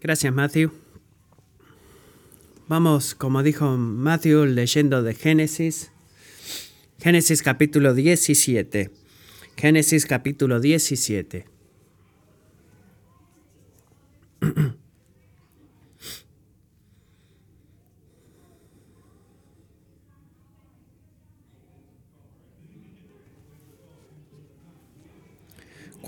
[0.00, 0.70] Gracias, Matthew.
[2.68, 5.90] Vamos, como dijo Matthew, leyendo de Génesis.
[7.00, 8.90] Génesis capítulo 17.
[9.56, 11.46] Génesis capítulo 17.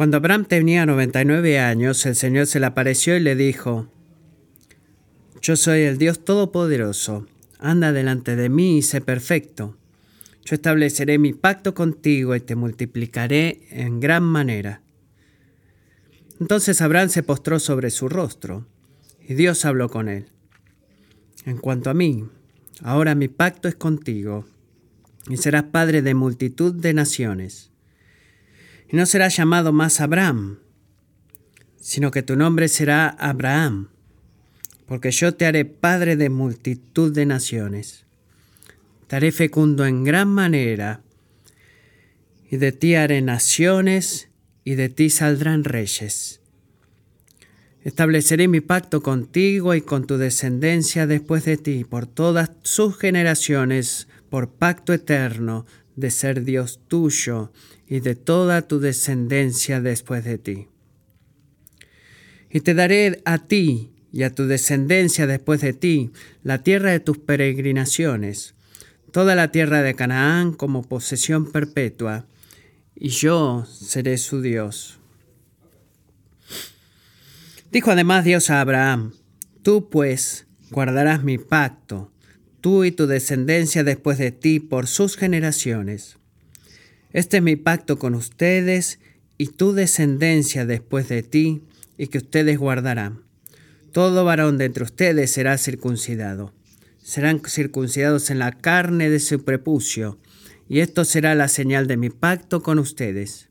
[0.01, 3.93] Cuando Abraham tenía 99 años, el Señor se le apareció y le dijo,
[5.43, 7.27] Yo soy el Dios Todopoderoso,
[7.59, 9.77] anda delante de mí y sé perfecto.
[10.43, 14.81] Yo estableceré mi pacto contigo y te multiplicaré en gran manera.
[16.41, 18.67] Entonces Abraham se postró sobre su rostro,
[19.29, 20.31] y Dios habló con él.
[21.45, 22.25] En cuanto a mí,
[22.83, 24.47] ahora mi pacto es contigo,
[25.29, 27.70] y serás padre de multitud de naciones
[28.91, 30.59] y no será llamado más Abraham,
[31.81, 33.89] sino que tu nombre será Abraham,
[34.87, 38.05] porque yo te haré padre de multitud de naciones.
[39.07, 41.03] Te haré fecundo en gran manera,
[42.51, 44.29] y de ti haré naciones,
[44.65, 46.41] y de ti saldrán reyes.
[47.83, 54.09] Estableceré mi pacto contigo y con tu descendencia después de ti, por todas sus generaciones,
[54.29, 55.65] por pacto eterno
[55.97, 57.53] de ser Dios tuyo
[57.91, 60.69] y de toda tu descendencia después de ti.
[62.49, 66.13] Y te daré a ti y a tu descendencia después de ti
[66.45, 68.55] la tierra de tus peregrinaciones,
[69.11, 72.27] toda la tierra de Canaán como posesión perpetua,
[72.95, 75.01] y yo seré su Dios.
[77.73, 79.15] Dijo además Dios a Abraham,
[79.65, 82.13] tú pues guardarás mi pacto,
[82.61, 86.20] tú y tu descendencia después de ti por sus generaciones
[87.13, 88.99] este es mi pacto con ustedes
[89.37, 91.63] y tu descendencia después de ti,
[91.97, 93.23] y que ustedes guardarán.
[93.93, 96.53] Todo varón de entre ustedes será circuncidado.
[97.03, 100.19] Serán circuncidados en la carne de su prepucio,
[100.69, 103.49] y esto será la señal de mi pacto con ustedes.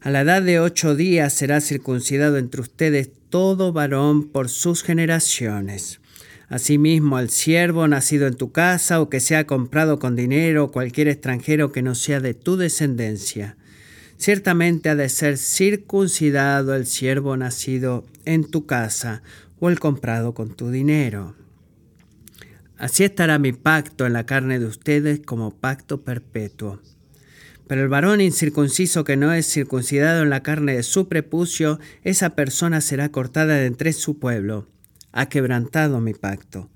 [0.00, 6.00] A la edad de ocho días será circuncidado entre ustedes todo varón por sus generaciones.
[6.48, 11.08] Asimismo, al siervo nacido en tu casa o que sea comprado con dinero o cualquier
[11.08, 13.56] extranjero que no sea de tu descendencia.
[14.16, 19.22] Ciertamente ha de ser circuncidado el siervo nacido en tu casa
[19.58, 21.34] o el comprado con tu dinero.
[22.78, 26.80] Así estará mi pacto en la carne de ustedes como pacto perpetuo.
[27.66, 32.36] Pero el varón incircunciso que no es circuncidado en la carne de su prepucio, esa
[32.36, 34.68] persona será cortada de entre su pueblo
[35.16, 36.70] ha quebrantado mi pacto.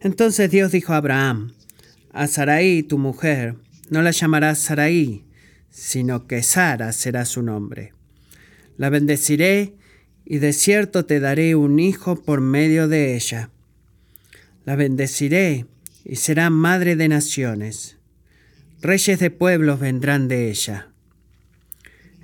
[0.00, 1.52] Entonces Dios dijo a Abraham,
[2.12, 3.56] a Sarai, tu mujer,
[3.90, 5.24] no la llamarás Sarai,
[5.70, 7.92] sino que Sara será su nombre.
[8.78, 9.74] La bendeciré
[10.24, 13.50] y de cierto te daré un hijo por medio de ella.
[14.64, 15.66] La bendeciré
[16.02, 17.98] y será madre de naciones.
[18.80, 20.88] Reyes de pueblos vendrán de ella.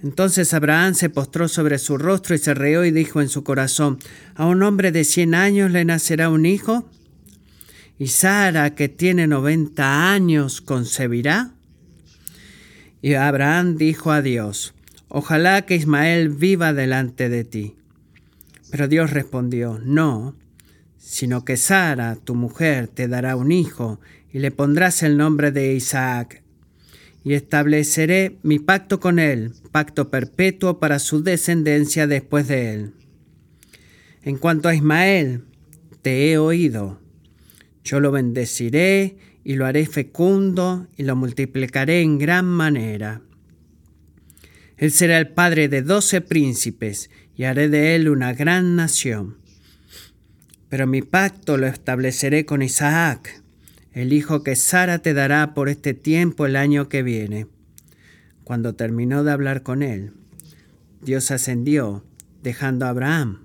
[0.03, 3.99] Entonces Abraham se postró sobre su rostro y se reó y dijo en su corazón,
[4.35, 6.89] ¿a un hombre de cien años le nacerá un hijo?
[7.99, 11.53] ¿Y Sara, que tiene noventa años, concebirá?
[13.01, 14.75] Y Abraham dijo a Dios,
[15.09, 17.77] Ojalá que Ismael viva delante de ti.
[18.71, 20.35] Pero Dios respondió, No,
[20.99, 24.01] sino que Sara, tu mujer, te dará un hijo,
[24.33, 26.42] y le pondrás el nombre de Isaac
[27.25, 32.93] y estableceré mi pacto con él, pacto perpetuo para su descendencia después de él.
[34.23, 35.45] En cuanto a Ismael,
[36.03, 37.01] te he oído.
[37.85, 43.23] Yo lo bendeciré y lo haré fecundo y lo multiplicaré en gran manera.
[44.77, 49.39] Él será el padre de doce príncipes y haré de él una gran nación.
[50.69, 53.42] Pero mi pacto lo estableceré con Isaac
[53.93, 57.47] el hijo que Sara te dará por este tiempo el año que viene.
[58.45, 60.13] Cuando terminó de hablar con él,
[61.03, 62.05] Dios ascendió,
[62.43, 63.45] dejando a Abraham.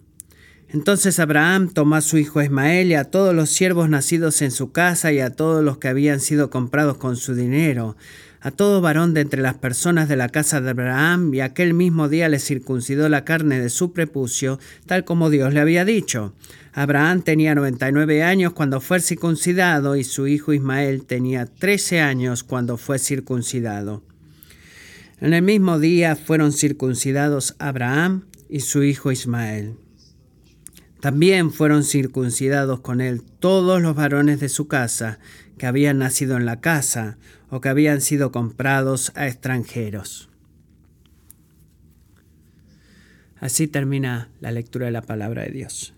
[0.69, 4.71] Entonces Abraham tomó a su hijo Ismael y a todos los siervos nacidos en su
[4.71, 7.95] casa y a todos los que habían sido comprados con su dinero,
[8.41, 12.09] a todo varón de entre las personas de la casa de Abraham, y aquel mismo
[12.09, 16.33] día le circuncidó la carne de su prepucio, tal como Dios le había dicho.
[16.77, 22.77] Abraham tenía 99 años cuando fue circuncidado y su hijo Ismael tenía 13 años cuando
[22.77, 24.03] fue circuncidado.
[25.19, 29.73] En el mismo día fueron circuncidados Abraham y su hijo Ismael.
[31.01, 35.17] También fueron circuncidados con él todos los varones de su casa
[35.57, 37.17] que habían nacido en la casa
[37.49, 40.29] o que habían sido comprados a extranjeros.
[43.39, 45.96] Así termina la lectura de la palabra de Dios.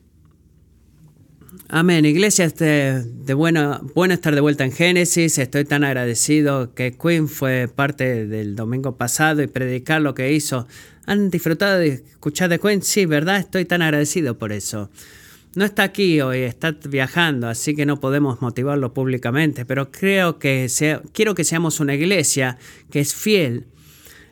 [1.68, 2.06] Amén.
[2.06, 5.38] Iglesia, este, de bueno, bueno estar de vuelta en Génesis.
[5.38, 10.68] Estoy tan agradecido que Quinn fue parte del domingo pasado y predicar lo que hizo.
[11.06, 12.84] ¿Han disfrutado de escuchar de Quinn?
[12.84, 13.38] Sí, ¿verdad?
[13.38, 14.90] Estoy tan agradecido por eso.
[15.56, 20.70] No está aquí hoy, está viajando, así que no podemos motivarlo públicamente, pero creo que
[20.70, 22.60] sea, quiero que seamos una iglesia
[22.92, 23.66] que es fiel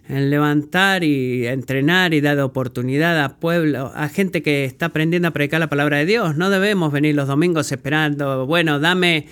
[0.09, 5.31] en levantar y entrenar y dar oportunidad a pueblo, a gente que está aprendiendo a
[5.31, 6.38] predicar la palabra de Dios.
[6.38, 9.27] No debemos venir los domingos esperando, bueno, dame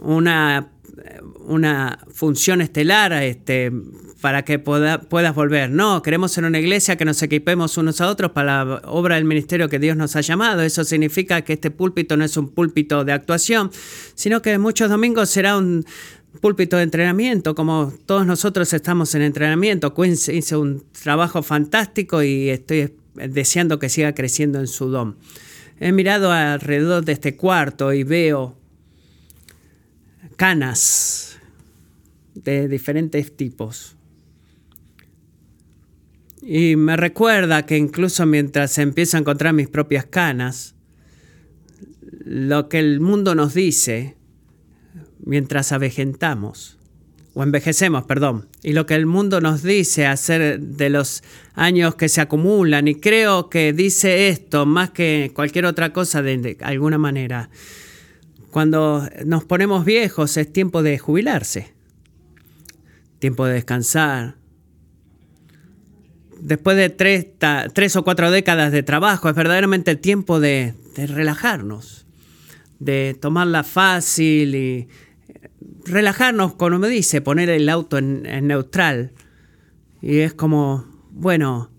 [0.00, 0.68] una,
[1.46, 3.72] una función estelar este,
[4.20, 5.70] para que puedas volver.
[5.70, 9.24] No, queremos ser una iglesia que nos equipemos unos a otros para la obra del
[9.24, 10.62] ministerio que Dios nos ha llamado.
[10.62, 13.70] Eso significa que este púlpito no es un púlpito de actuación,
[14.14, 15.84] sino que muchos domingos será un
[16.40, 19.94] púlpito de entrenamiento, como todos nosotros estamos en entrenamiento.
[19.94, 25.16] Quinn hizo un trabajo fantástico y estoy deseando que siga creciendo en su don.
[25.80, 28.56] He mirado alrededor de este cuarto y veo
[30.36, 31.38] canas
[32.34, 33.96] de diferentes tipos.
[36.42, 40.74] Y me recuerda que incluso mientras empiezo a encontrar mis propias canas,
[42.24, 44.16] lo que el mundo nos dice
[45.24, 46.78] mientras avejentamos,
[47.34, 51.24] o envejecemos, perdón, y lo que el mundo nos dice hacer de los
[51.54, 56.56] años que se acumulan, y creo que dice esto más que cualquier otra cosa de,
[56.60, 57.50] alguna manera.
[58.50, 61.74] Cuando nos ponemos viejos es tiempo de jubilarse,
[63.18, 64.36] tiempo de descansar.
[66.38, 67.26] Después de tres,
[67.72, 72.06] tres o cuatro décadas de trabajo, es verdaderamente tiempo de, de relajarnos,
[72.78, 74.88] de tomarla fácil y
[75.84, 79.12] relajarnos, como me dice, poner el auto en, neutral.
[80.00, 81.70] Y es como, bueno,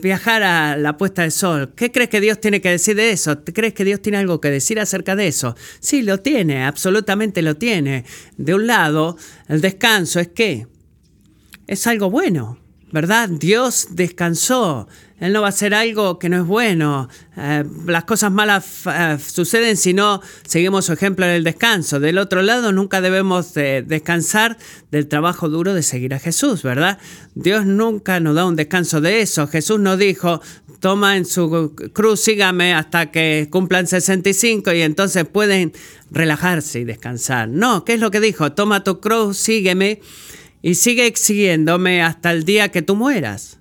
[0.00, 1.72] viajar a la puesta del sol.
[1.74, 3.44] ¿Qué crees que Dios tiene que decir de eso?
[3.44, 5.56] ¿Crees que Dios tiene algo que decir acerca de eso?
[5.80, 8.04] Sí, lo tiene, absolutamente lo tiene.
[8.36, 9.16] De un lado,
[9.48, 10.66] el descanso es que
[11.66, 12.58] es algo bueno.
[12.94, 13.28] ¿verdad?
[13.28, 14.86] Dios descansó.
[15.20, 17.08] Él no va a hacer algo que no es bueno.
[17.36, 22.00] Eh, las cosas malas eh, suceden si no seguimos su ejemplo en el descanso.
[22.00, 24.58] Del otro lado, nunca debemos descansar
[24.90, 26.98] del trabajo duro de seguir a Jesús, ¿verdad?
[27.34, 29.46] Dios nunca nos da un descanso de eso.
[29.46, 30.40] Jesús nos dijo,
[30.80, 35.72] toma en su cruz, sígame hasta que cumplan 65 y entonces pueden
[36.10, 37.48] relajarse y descansar.
[37.48, 38.52] No, ¿qué es lo que dijo?
[38.52, 40.00] Toma tu cruz, sígueme
[40.60, 43.58] y sigue exigiéndome hasta el día que tú mueras.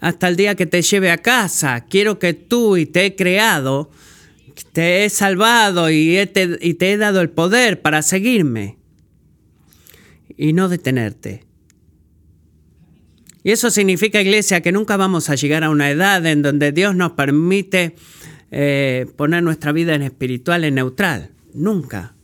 [0.00, 1.84] Hasta el día que te lleve a casa.
[1.88, 3.90] Quiero que tú y te he creado,
[4.72, 8.78] te he salvado y, te, y te he dado el poder para seguirme
[10.36, 11.44] y no detenerte.
[13.46, 16.96] Y eso significa, iglesia, que nunca vamos a llegar a una edad en donde Dios
[16.96, 17.94] nos permite
[18.50, 21.30] eh, poner nuestra vida en espiritual en neutral.
[21.54, 22.15] Nunca.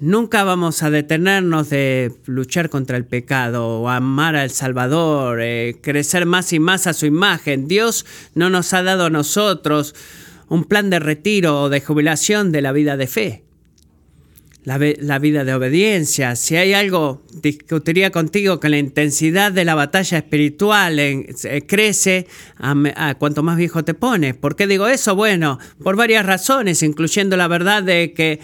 [0.00, 6.52] Nunca vamos a detenernos de luchar contra el pecado amar al Salvador, eh, crecer más
[6.52, 7.66] y más a su imagen.
[7.66, 8.06] Dios
[8.36, 9.96] no nos ha dado a nosotros
[10.48, 13.42] un plan de retiro o de jubilación de la vida de fe,
[14.62, 16.36] la, vida de obediencia.
[16.36, 21.26] Si hay algo, discutiría contigo que la intensidad de la batalla espiritual
[21.66, 22.28] crece
[22.58, 24.36] a, cuanto más viejo te pones.
[24.36, 25.16] ¿Por qué digo eso?
[25.16, 28.38] Bueno, por varias razones, incluyendo la verdad de que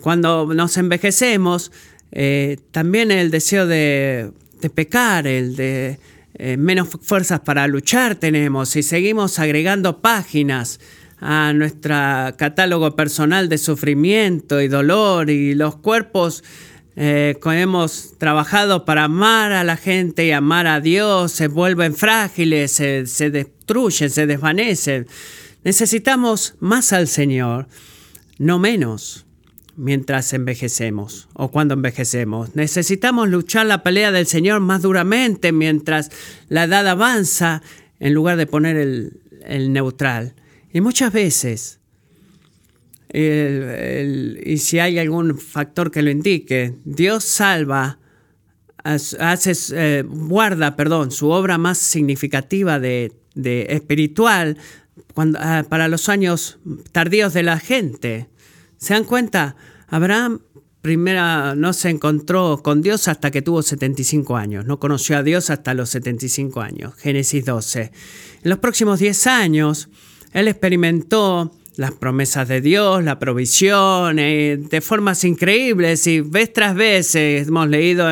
[0.00, 1.72] cuando nos envejecemos,
[2.12, 4.30] eh, también el deseo de,
[4.74, 5.98] pecar, el de
[6.34, 8.76] eh, menos fuerzas para luchar tenemos.
[8.76, 10.80] Y seguimos agregando páginas
[11.20, 11.94] a nuestro
[12.36, 16.44] catálogo personal de sufrimiento y dolor y los cuerpos
[16.96, 21.32] eh, hemos trabajado para amar a la gente y amar a Dios.
[21.32, 25.06] Se vuelven frágiles, se destruyen, se desvanecen.
[25.64, 27.66] Necesitamos más al Señor,
[28.38, 29.23] no menos
[29.76, 32.54] mientras envejecemos o cuando envejecemos.
[32.54, 36.10] Necesitamos luchar la pelea del Señor más duramente mientras
[36.48, 37.62] la edad avanza
[38.00, 40.34] en lugar de poner el, neutral.
[40.72, 41.80] Y muchas veces,
[43.12, 47.98] y si hay algún factor que lo indique, Dios salva,
[48.84, 53.12] hace, eh, guarda, perdón, su obra más significativa de,
[53.68, 54.58] espiritual
[55.16, 56.58] ah, para los años
[56.92, 58.28] tardíos de la gente.
[58.78, 59.56] ¿Se dan cuenta?
[59.88, 60.40] Abraham
[60.84, 65.48] primera no se encontró con Dios hasta que tuvo 75 años, no conoció a Dios
[65.48, 67.80] hasta los 75 años, Génesis 12.
[68.42, 69.88] En los próximos 10 años,
[70.34, 76.74] él experimentó las promesas de Dios, la provisión, eh, de formas increíbles y vez tras
[76.74, 78.06] vez hemos leído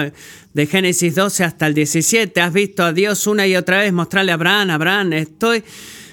[0.54, 4.32] de Génesis 12 hasta el 17, has visto a Dios una y otra vez mostrarle
[4.32, 5.62] a Abraham, Abraham, estoy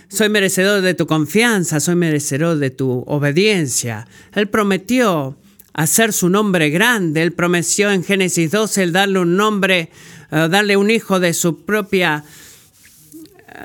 [0.10, 4.08] soy merecedor de tu confianza, soy merecedor de tu obediencia.
[4.34, 5.38] Él prometió
[5.74, 9.89] hacer su nombre grande, él prometió en Génesis 12 el darle un nombre,
[10.32, 12.24] eh, darle un hijo de su propia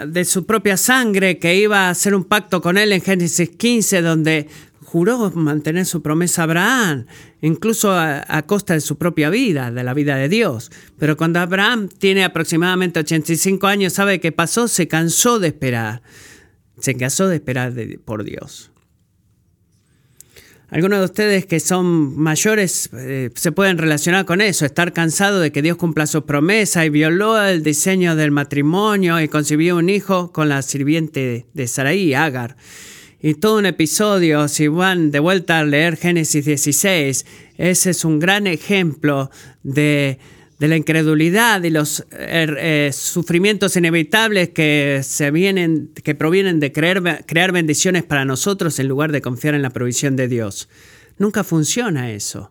[0.07, 4.03] de su propia sangre, que iba a hacer un pacto con él en Génesis 15,
[4.03, 4.49] donde
[4.95, 7.07] juró mantener su promesa a Abraham,
[7.43, 10.71] incluso a, costa de su propia vida, de la vida de Dios.
[10.99, 14.69] Pero cuando Abraham tiene aproximadamente 85 años, ¿sabe qué pasó?
[14.69, 16.03] Se cansó de esperar.
[16.78, 17.73] Se cansó de esperar
[18.04, 18.71] por Dios.
[20.71, 25.52] Algunos de ustedes que son mayores eh, se pueden relacionar con eso, estar cansado de
[25.52, 30.33] que Dios cumpla su promesa y violó el diseño del matrimonio y concibió un hijo
[30.33, 32.57] con la sirviente de Saraí, Agar
[33.26, 37.25] y todo un episodio, si van de vuelta a leer Génesis 16,
[37.57, 39.31] ese es un gran ejemplo
[39.62, 40.19] de,
[40.68, 47.25] la incredulidad y los er, eh, sufrimientos inevitables que, se vienen, que provienen de creer,
[47.26, 50.68] crear bendiciones para nosotros en lugar de confiar en la provisión de Dios.
[51.18, 52.50] Nunca funciona eso.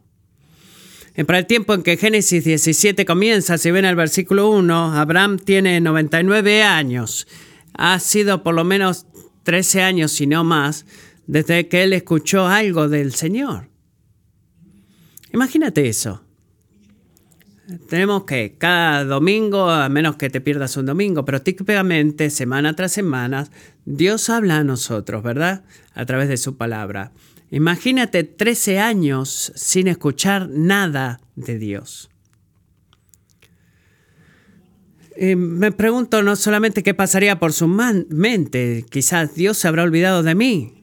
[1.27, 5.79] Para el tiempo en que Génesis 17 comienza, si ven el versículo 1, Abraham tiene
[5.79, 7.27] 99 años.
[7.73, 9.05] Ha sido por lo menos
[9.43, 10.85] 13 años, si no más,
[11.27, 13.69] desde que él escuchó algo del Señor.
[15.31, 16.22] Imagínate eso.
[17.87, 22.91] Tenemos que cada domingo, a menos que te pierdas un domingo, pero típicamente, semana tras
[22.91, 23.47] semana,
[23.85, 25.63] Dios habla a nosotros, ¿verdad?
[25.93, 27.13] A través de su palabra.
[27.51, 32.09] Imagínate 13 años sin escuchar nada de Dios.
[35.37, 40.35] me pregunto no solamente qué pasaría por su mente, quizás Dios se habrá olvidado de
[40.35, 40.82] mí.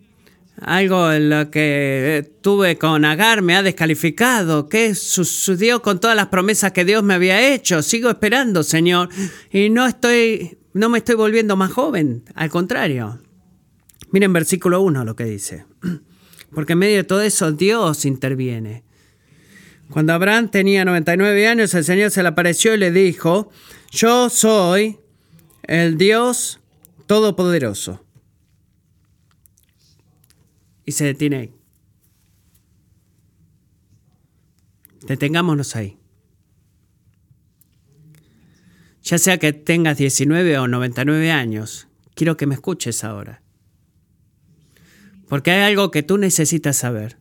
[0.61, 4.69] Algo en lo que tuve con Agar me ha descalificado.
[4.69, 7.83] ¿Qué sucedió con todas las promesas que Dios me había hecho?
[7.83, 9.09] Sigo esperando, Señor,
[9.51, 12.25] y no estoy, no me estoy volviendo más joven.
[12.35, 13.21] Al contrario.
[14.11, 15.65] Miren versículo 1 lo que dice.
[16.55, 18.85] Porque en medio de todo eso Dios interviene.
[19.89, 23.51] Cuando Abraham tenía 99 años, el Señor se le apareció y le dijo,
[23.91, 24.99] yo soy
[25.63, 26.61] el Dios
[27.07, 28.05] Todopoderoso.
[30.85, 31.55] Y se detiene ahí.
[35.07, 35.99] Detengámonos ahí.
[39.03, 43.43] Ya sea que tengas 19 o 99 años, quiero que me escuches ahora.
[45.29, 47.20] Porque hay algo que tú necesitas saber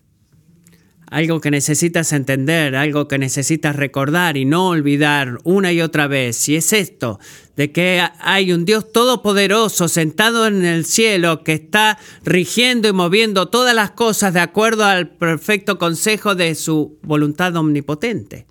[1.10, 6.48] algo que necesitas entender, algo que necesitas recordar y no olvidar una y otra vez.
[6.50, 7.20] Y es esto,
[7.56, 13.48] de que hay un Dios todopoderoso sentado en el cielo que está rigiendo y moviendo
[13.48, 18.46] todas las cosas de acuerdo al perfecto consejo de su voluntad omnipotente.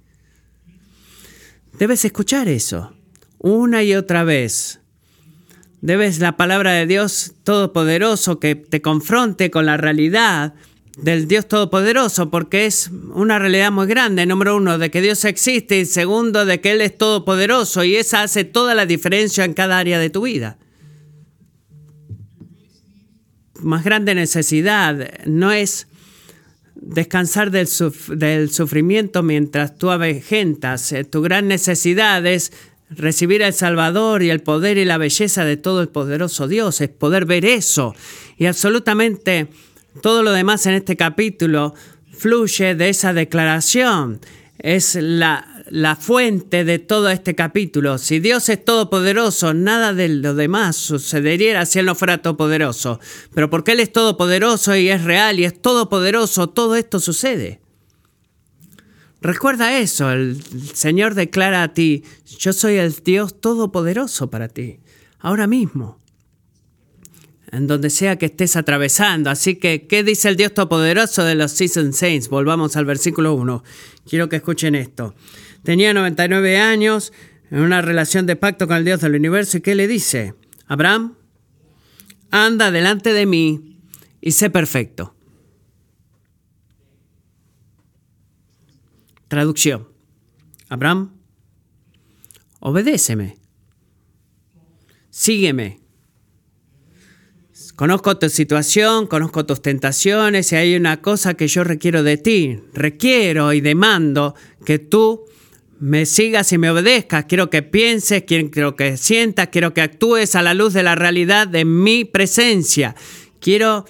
[1.79, 2.93] Debes escuchar eso
[3.39, 4.81] una y otra vez.
[5.81, 10.55] Debes la palabra de Dios todopoderoso que te confronte con la realidad
[10.99, 15.79] del Dios Todopoderoso, porque es una realidad muy grande, número uno, de que Dios existe
[15.79, 19.79] y segundo, de que Él es todopoderoso y esa hace toda la diferencia en cada
[19.79, 20.59] área de tu vida.
[23.61, 25.87] Más grande necesidad no es
[26.75, 27.69] descansar del,
[28.17, 32.53] del sufrimiento mientras tú avejentas, eh, tu gran necesidad es
[32.91, 36.89] recibir al Salvador y el poder y la belleza de todo el poderoso Dios, es
[36.89, 37.95] poder ver eso
[38.37, 39.49] y absolutamente
[40.01, 41.75] todo lo demás en este capítulo
[42.11, 44.21] fluye de esa declaración.
[44.59, 47.99] Es la, la fuente de todo este capítulo.
[47.99, 53.01] Si Dios es todopoderoso, nada de lo demás sucedería si Él no fuera todopoderoso.
[53.35, 57.61] Pero porque Él es todopoderoso y es real y es todopoderoso, todo esto sucede.
[59.21, 60.41] Recuerda eso, el
[60.75, 62.05] Señor declara a ti,
[62.39, 64.79] yo soy el Dios todopoderoso para ti,
[65.19, 65.99] ahora mismo
[67.51, 69.31] en donde sea que estés atravesando.
[69.31, 72.29] Así que, ¿qué dice el Dios Todopoderoso de los Season Saints?
[72.29, 73.65] Volvamos al versículo 1.
[74.09, 75.15] Quiero que escuchen esto.
[75.63, 77.13] Tenía 99 años,
[77.51, 80.35] en una relación de pacto con el Dios del universo, ¿y qué le dice?
[80.67, 81.15] Abraham,
[82.31, 83.81] anda delante de mí
[84.21, 85.15] y sé perfecto.
[89.29, 89.89] Traducción.
[90.69, 91.13] Abraham,
[92.61, 93.39] obedéceme.
[95.11, 95.88] Sígueme
[97.79, 102.59] Conozco tu situación, conozco tus tentaciones y hay una cosa que yo requiero de ti.
[102.75, 104.35] Requiero y demando
[104.67, 105.27] que tú
[105.79, 107.27] me sigas y me obedezcas.
[107.27, 111.47] Quiero que pienses, quiero que sientas, quiero que actúes a la luz de la realidad
[111.47, 112.97] de mi presencia.
[113.39, 113.85] Quiero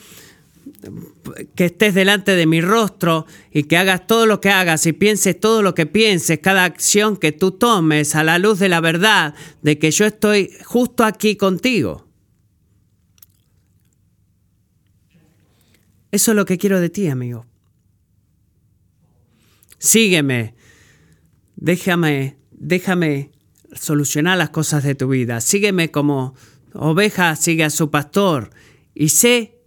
[1.55, 5.41] que estés delante de mi rostro y que hagas todo lo que hagas y pienses
[5.41, 9.33] todo lo que pienses, cada acción que tú tomes a la luz de la verdad
[9.63, 12.08] de que yo estoy justo aquí contigo.
[16.11, 17.47] Eso es lo que quiero de ti, amigo.
[19.79, 20.55] Sígueme.
[21.57, 23.33] Déjame, déjame
[23.73, 25.41] solucionar las cosas de tu vida.
[25.41, 26.35] Sígueme como
[26.73, 28.51] oveja sigue a su pastor
[28.95, 29.58] y sé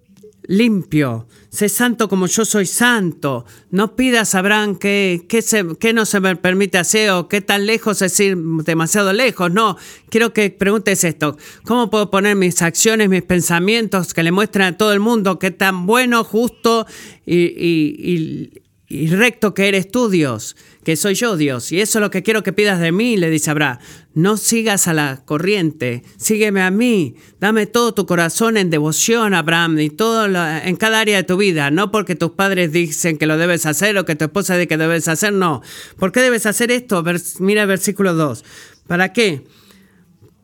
[0.51, 3.45] limpio, sé santo como yo soy santo.
[3.69, 8.19] No pidas, Abraham, que, que, no se me permite hacer o qué tan lejos es
[8.19, 9.51] ir demasiado lejos.
[9.51, 9.77] No,
[10.09, 11.37] quiero que preguntes esto.
[11.63, 15.51] ¿Cómo puedo poner mis acciones, mis pensamientos que le muestren a todo el mundo qué
[15.51, 16.85] tan bueno, justo
[17.25, 18.61] y
[19.07, 20.55] recto que eres tú, Dios?
[20.83, 21.71] que soy yo Dios.
[21.71, 23.77] Y eso es lo que quiero que pidas de mí, le dice Abraham.
[24.13, 27.15] No sigas a la corriente, sígueme a mí.
[27.39, 31.71] Dame todo tu corazón en devoción, Abraham, y todo en cada área de tu vida.
[31.71, 34.77] No porque tus padres dicen que lo debes hacer o que tu esposa dice que
[34.77, 35.61] debes hacer, no.
[35.97, 37.03] ¿Por qué debes hacer esto?
[37.39, 38.43] Mira el versículo 2.
[38.87, 39.45] ¿Para qué?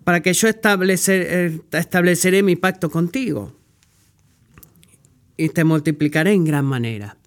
[0.03, 3.53] Para que yo eh, estableceré mi pacto contigo
[5.35, 7.17] y te multiplicaré en gran manera.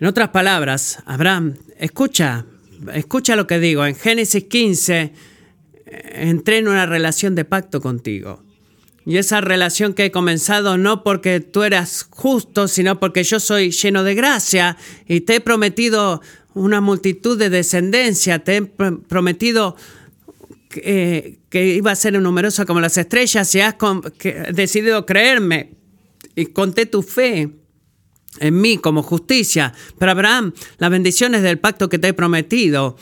[0.00, 2.46] En otras palabras, Abraham, escucha,
[2.92, 3.86] escucha lo que digo.
[3.86, 5.12] En Génesis 15,
[5.86, 8.42] eh, entré en una relación de pacto contigo.
[9.06, 13.70] Y esa relación que he comenzado no porque tú eras justo, sino porque yo soy
[13.70, 16.22] lleno de gracia y te he prometido
[16.54, 19.76] una multitud de descendencia, te he prometido
[20.70, 23.76] que, iba a ser numerosa como las estrellas y has
[24.52, 25.74] decidido creerme
[26.34, 27.50] y conté tu fe
[28.40, 29.72] en mí como justicia.
[29.98, 32.96] Pero Abraham, las bendiciones del pacto que te he prometido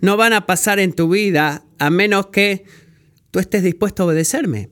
[0.00, 2.64] no van a pasar en tu vida a menos que
[3.30, 4.70] tú estés dispuesto a obedecerme,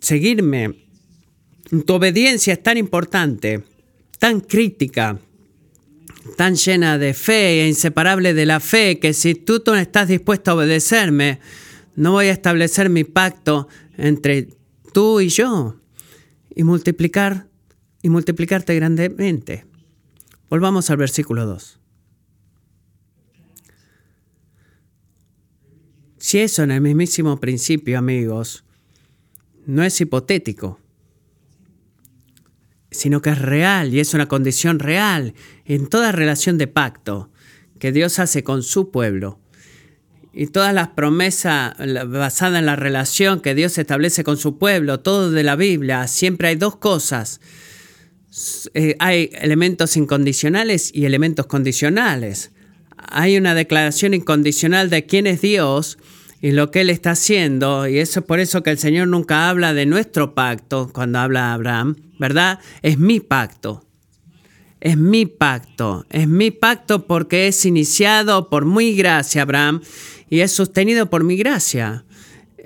[0.00, 0.86] seguirme.
[1.86, 3.62] Tu obediencia es tan importante,
[4.18, 5.18] tan crítica,
[6.36, 10.50] tan llena de fe e inseparable de la fe, que si tú no estás dispuesto
[10.50, 11.38] a obedecerme,
[11.94, 14.48] no voy a establecer mi pacto entre
[14.92, 15.76] tú y yo
[16.54, 17.49] y multiplicar
[18.02, 19.66] y multiplicarte grandemente.
[20.48, 21.78] Volvamos al versículo 2.
[26.18, 28.64] Si eso en el mismísimo principio, amigos,
[29.66, 30.78] no es hipotético,
[32.90, 35.34] sino que es real y es una condición real
[35.64, 37.30] en toda relación de pacto
[37.78, 39.40] que Dios hace con su pueblo
[40.32, 41.74] y todas las promesas
[42.08, 46.48] basadas en la relación que Dios establece con su pueblo, todo de la Biblia, siempre
[46.48, 47.40] hay dos cosas
[48.74, 52.52] eh, hay elementos incondicionales y elementos condicionales.
[52.96, 55.98] Hay una declaración incondicional de quién es Dios
[56.40, 59.48] y lo que Él está haciendo, y eso es por eso que el Señor nunca
[59.48, 62.60] habla de nuestro pacto cuando habla a Abraham, ¿verdad?
[62.82, 63.84] Es mi pacto.
[64.80, 66.06] Es mi pacto.
[66.08, 69.82] Es mi pacto porque es iniciado por mi gracia, Abraham,
[70.30, 72.04] y es sostenido por mi gracia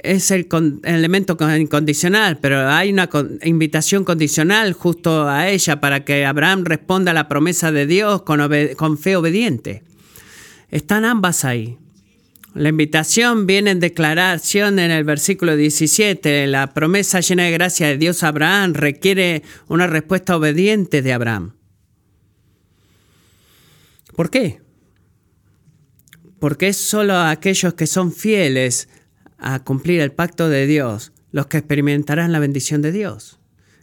[0.04, 0.46] es el,
[0.84, 3.08] elemento incondicional, pero hay una
[3.42, 8.98] invitación condicional justo a ella para que Abraham responda a la promesa de Dios con,
[8.98, 9.82] fe obediente.
[10.70, 11.78] Están ambas ahí.
[12.54, 16.46] La invitación viene en declaración en el versículo 17.
[16.46, 21.54] La promesa llena de gracia de Dios a Abraham requiere una respuesta obediente de Abraham.
[24.14, 24.60] ¿Por qué?
[26.38, 28.88] Porque es solo aquellos que son fieles
[29.44, 33.38] a cumplir el pacto de Dios los que experimentarán la bendición de Dios.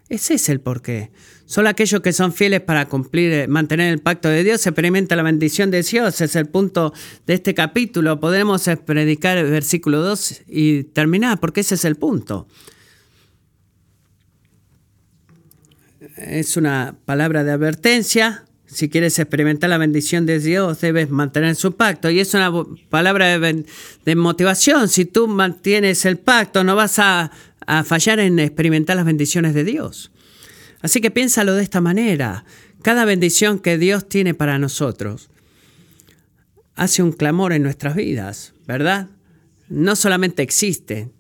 [0.10, 1.12] Ese es el porqué.
[1.46, 5.24] Solo aquellos que son fieles para cumplir, eh, mantener el pacto de Dios, experimenta la
[5.24, 6.20] bendición de Dios.
[6.20, 6.94] Es el punto
[7.28, 8.20] de este capítulo.
[8.20, 12.48] Podemos predicar el versículo 2 y terminar, porque ese es el punto.
[16.18, 21.76] Es una palabra de advertencia si quieres experimentar la bendición de Dios, debes mantener su
[21.76, 22.10] pacto.
[22.10, 22.52] Y es una
[22.90, 24.88] palabra de, motivación.
[24.88, 27.32] Si tú mantienes el pacto, no vas a,
[27.68, 30.12] a fallar en experimentar las bendiciones de Dios.
[30.82, 32.46] Así que piénsalo de esta manera.
[32.82, 35.30] Cada bendición que Dios tiene para nosotros
[36.76, 39.10] hace un clamor en nuestras vidas, ¿verdad?
[39.68, 41.12] No solamente existe,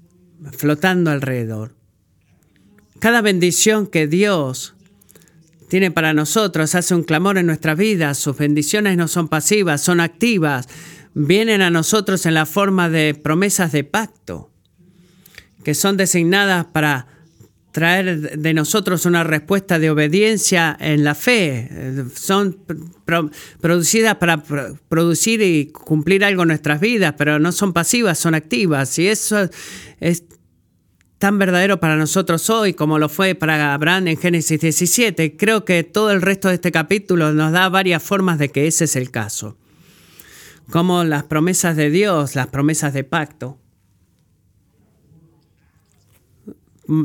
[0.57, 1.75] flotando alrededor.
[2.99, 4.73] Cada bendición que Dios
[5.71, 10.01] tiene para nosotros, hace un clamor en nuestras vidas, sus bendiciones no son pasivas, son
[10.01, 10.67] activas,
[11.13, 14.51] vienen a nosotros en la forma de promesas de pacto,
[15.63, 17.07] que son designadas para
[17.71, 21.69] traer de nosotros una respuesta de obediencia en la fe.
[22.15, 22.57] Son
[23.61, 24.43] producidas para
[24.89, 28.99] producir y cumplir algo en nuestras vidas, pero no son pasivas, son activas.
[28.99, 29.49] Y eso
[30.01, 30.25] es
[31.21, 35.37] tan verdadero para nosotros hoy como lo fue para Abraham en Génesis 17.
[35.37, 38.85] Creo que todo el resto de este capítulo nos da varias formas de que ese
[38.85, 39.55] es el caso.
[40.71, 43.59] Como las promesas de Dios, las promesas de pacto,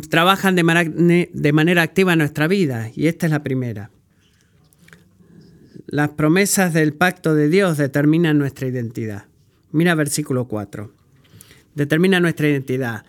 [0.08, 0.62] trabajan de,
[1.52, 2.90] manera activa en nuestra vida.
[2.96, 3.90] Y esta es la primera.
[5.88, 9.26] Las promesas del pacto de Dios determinan nuestra identidad.
[9.72, 10.90] Mira versículo 4.
[11.74, 13.04] Determina nuestra identidad.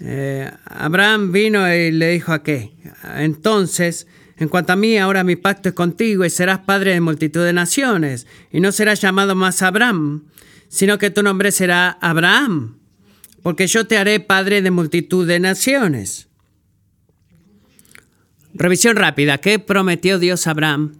[0.00, 2.72] Eh, Abraham vino y le dijo a qué.
[3.16, 7.44] Entonces, en cuanto a mí, ahora mi pacto es contigo y serás padre de multitud
[7.44, 8.26] de naciones.
[8.50, 10.24] Y no serás llamado más Abraham,
[10.68, 12.78] sino que tu nombre será Abraham,
[13.42, 16.28] porque yo te haré padre de multitud de naciones.
[18.54, 19.38] Revisión rápida.
[19.38, 20.94] ¿Qué prometió Dios a Abraham?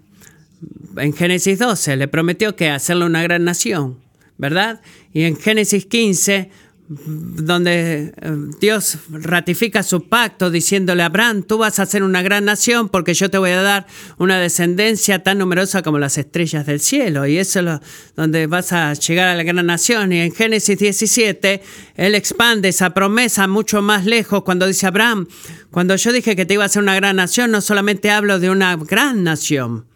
[0.97, 4.01] En Génesis 12 le prometió que hacerle una gran nación,
[4.39, 4.81] ¿verdad?
[5.13, 6.51] Y en Génesis 15
[6.87, 12.45] donde eh, Dios ratifica su pacto diciéndole a Abraham, tú vas a ser una gran
[12.45, 13.87] nación porque yo te voy a dar
[14.19, 17.27] una descendencia tan numerosa como las estrellas del cielo.
[17.27, 17.81] Y eso es
[18.17, 20.13] donde vas a llegar a la gran nación.
[20.13, 21.63] Y en Génesis 17,
[21.97, 25.27] Él expande esa promesa mucho más lejos cuando dice Abraham,
[25.71, 28.51] cuando yo dije que te iba a ser una gran nación, no solamente hablo de
[28.51, 29.87] una gran nación,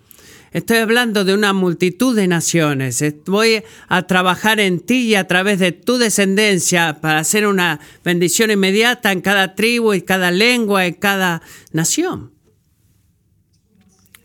[0.59, 3.05] Estoy hablando de una multitud de naciones.
[3.27, 8.51] Voy a trabajar en ti y a través de tu descendencia para hacer una bendición
[8.51, 12.33] inmediata en cada tribu y cada lengua y cada nación.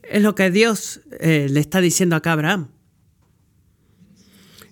[0.02, 2.72] Es lo que Dios eh, le está diciendo acá a Abraham.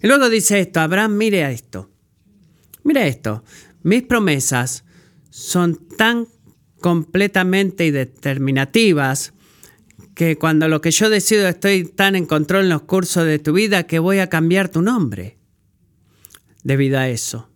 [0.01, 1.91] Y luego dice esto, Abraham, mire esto.
[2.83, 3.43] Mire esto,
[3.83, 4.83] mis promesas
[5.29, 6.27] son tan
[6.79, 9.35] completamente y determinativas
[10.21, 13.53] que cuando lo que yo decido estoy tan en control en los cursos de tu
[13.53, 15.39] vida que voy a cambiar tu nombre
[16.61, 17.49] debido a eso.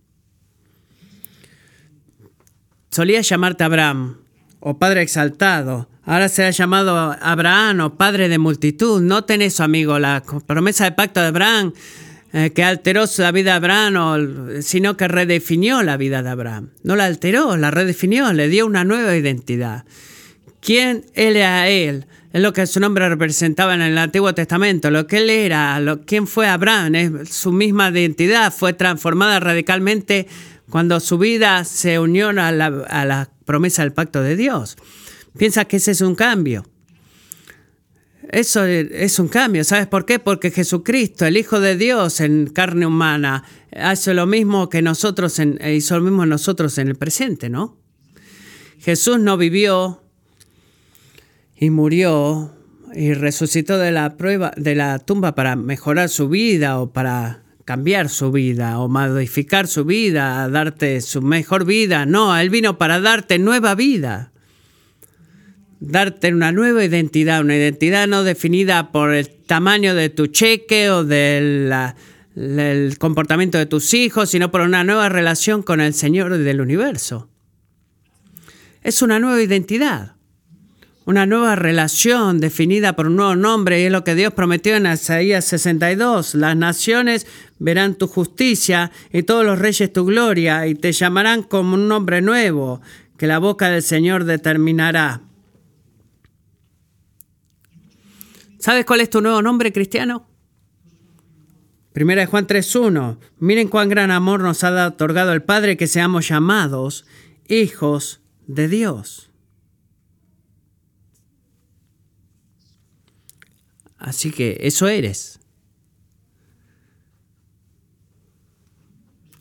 [2.89, 4.17] Solía llamarte Abraham
[4.61, 5.89] o Padre exaltado.
[6.05, 8.99] Ahora se ha llamado Abraham o Padre de multitud.
[8.99, 11.71] No tenés, amigo, la promesa de pacto de Abraham
[12.33, 16.71] eh, que alteró la vida de Abraham, sino que redefinió la vida de Abraham.
[16.81, 19.85] No la alteró, la redefinió, le dio una nueva identidad.
[20.61, 22.07] ¿Quién él era él?
[22.35, 26.01] Es lo que su nombre representaba en el Antiguo Testamento, lo que él era, lo,
[26.01, 30.27] quién fue Abraham, su misma identidad fue transformada radicalmente
[30.69, 34.75] cuando su vida se unió a la, a la promesa del pacto de Dios.
[35.37, 36.65] Piensa que ese es un cambio.
[38.29, 40.19] Eso es un cambio, ¿sabes por qué?
[40.19, 45.99] Porque Jesucristo, el Hijo de Dios en carne humana, hace lo mismo que nosotros, hizo
[45.99, 47.77] lo mismo nosotros en el presente, ¿no?
[48.79, 50.01] Jesús no vivió
[51.57, 52.53] y murió
[52.93, 58.09] y resucitó de la prueba de la tumba para mejorar su vida o para cambiar
[58.09, 62.05] su vida o modificar su vida, darte su mejor vida.
[62.05, 64.31] No, él vino para darte nueva vida.
[65.79, 71.03] Darte una nueva identidad, una identidad no definida por el tamaño de tu cheque o
[71.03, 71.69] del
[72.97, 77.29] comportamiento de tus hijos, sino por una nueva relación con el Señor del universo.
[78.83, 80.14] Es una nueva identidad
[81.05, 84.87] una nueva relación definida por un nuevo nombre, y es lo que Dios prometió en
[84.87, 86.35] Isaías 62.
[86.35, 87.27] Las naciones
[87.59, 92.21] verán tu justicia y todos los reyes tu gloria, y te llamarán como un nombre
[92.21, 92.81] nuevo
[93.17, 95.21] que la boca del Señor determinará.
[98.59, 100.27] ¿Sabes cuál es tu nuevo nombre cristiano?
[101.93, 103.19] Primera de Juan 3.1.
[103.39, 107.05] Miren cuán gran amor nos ha otorgado el Padre que seamos llamados
[107.47, 109.29] hijos de Dios.
[114.05, 115.39] Así que eso eres.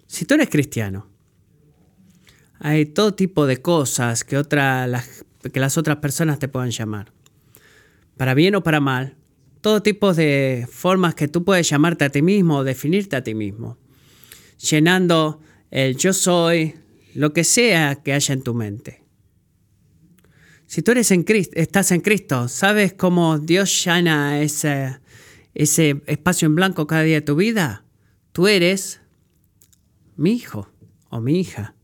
[0.07, 1.07] Si tú eres cristiano,
[2.61, 7.12] hay todo tipo de cosas que, las, que las otras personas te puedan llamar.
[8.16, 9.18] Para bien o para mal.
[9.61, 13.35] Todo tipo de formas que tú puedes llamarte a ti mismo o definirte a ti
[13.35, 13.77] mismo.
[14.70, 16.74] Llenando el yo soy,
[17.12, 19.04] lo que sea que haya en tu mente.
[20.66, 24.98] Si tú eres en Cristo, estás en Cristo, ¿sabes cómo Dios llena ese,
[25.55, 27.85] ese espacio en blanco cada día de tu vida?
[28.33, 29.00] Tú eres
[30.16, 30.68] mi hijo
[31.11, 31.74] o mi hija.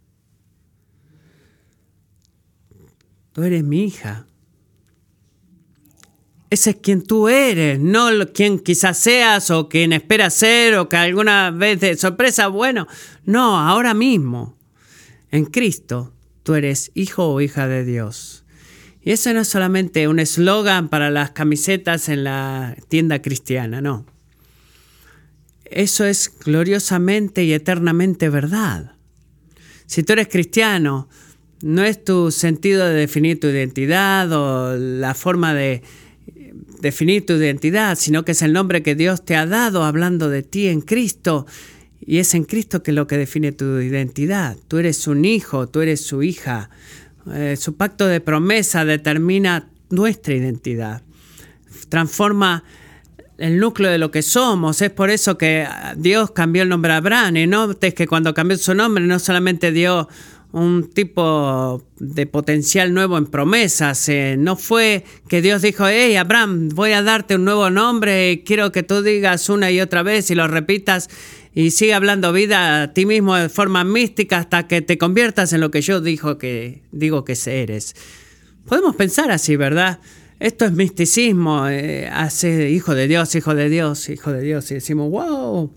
[3.33, 4.27] Tú eres mi hija.
[6.51, 10.97] Ese es quien tú eres, no quien quizás seas o quien esperas ser o que
[10.97, 12.89] alguna vez de sorpresa, bueno,
[13.25, 14.59] no, ahora mismo,
[15.31, 16.13] en Cristo,
[16.43, 18.40] tú eres hijo o hija de Dios.
[19.03, 24.05] Y eso no es solamente un eslogan para las camisetas en la tienda cristiana, no.
[25.65, 28.97] Eso es gloriosamente y eternamente verdad.
[29.87, 31.09] Si tú eres cristiano,
[31.63, 35.83] no es tu sentido de definir tu identidad o la forma de
[36.81, 40.43] definir tu identidad, sino que es el nombre que Dios te ha dado hablando de
[40.43, 41.47] ti en Cristo.
[42.01, 44.57] Y es en Cristo que es lo que define tu identidad.
[44.69, 46.71] Tú eres un hijo, tú eres su hija,
[47.33, 51.03] eh, su pacto de promesa determina nuestra identidad,
[51.89, 52.65] transforma
[53.39, 54.83] el núcleo de lo que somos.
[54.83, 55.67] Es por eso que
[55.97, 57.37] Dios cambió el nombre a Abraham.
[57.39, 60.09] Y notes que cuando cambió su nombre no solamente dio
[60.53, 64.09] un tipo de potencial nuevo en promesas.
[64.09, 68.73] Eh, no fue que Dios dijo, hey Abraham, voy a darte un nuevo nombre, quiero
[68.73, 71.09] que tú digas una y otra vez y lo repitas
[71.55, 75.61] y sigue hablando vida a ti mismo de forma mística hasta que te conviertas en
[75.61, 77.95] lo que yo dijo que, digo que eres.
[78.67, 80.01] Podemos pensar así, ¿verdad?
[80.39, 84.75] Esto es misticismo, eh, hace hijo de Dios, hijo de Dios, hijo de Dios, y
[84.75, 85.71] decimos, wow.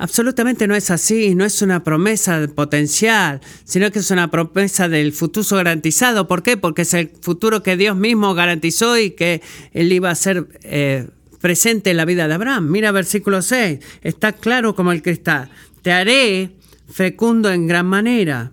[0.00, 5.12] Absolutamente no es así, no es una promesa potencial, sino que es una promesa del
[5.12, 6.28] futuro garantizado.
[6.28, 6.56] ¿Por qué?
[6.56, 11.08] Porque es el futuro que Dios mismo garantizó y que Él iba a ser eh,
[11.40, 12.68] presente en la vida de Abraham.
[12.68, 15.50] Mira versículo 6, está claro como el cristal.
[15.82, 16.50] Te haré
[16.88, 18.52] fecundo en gran manera.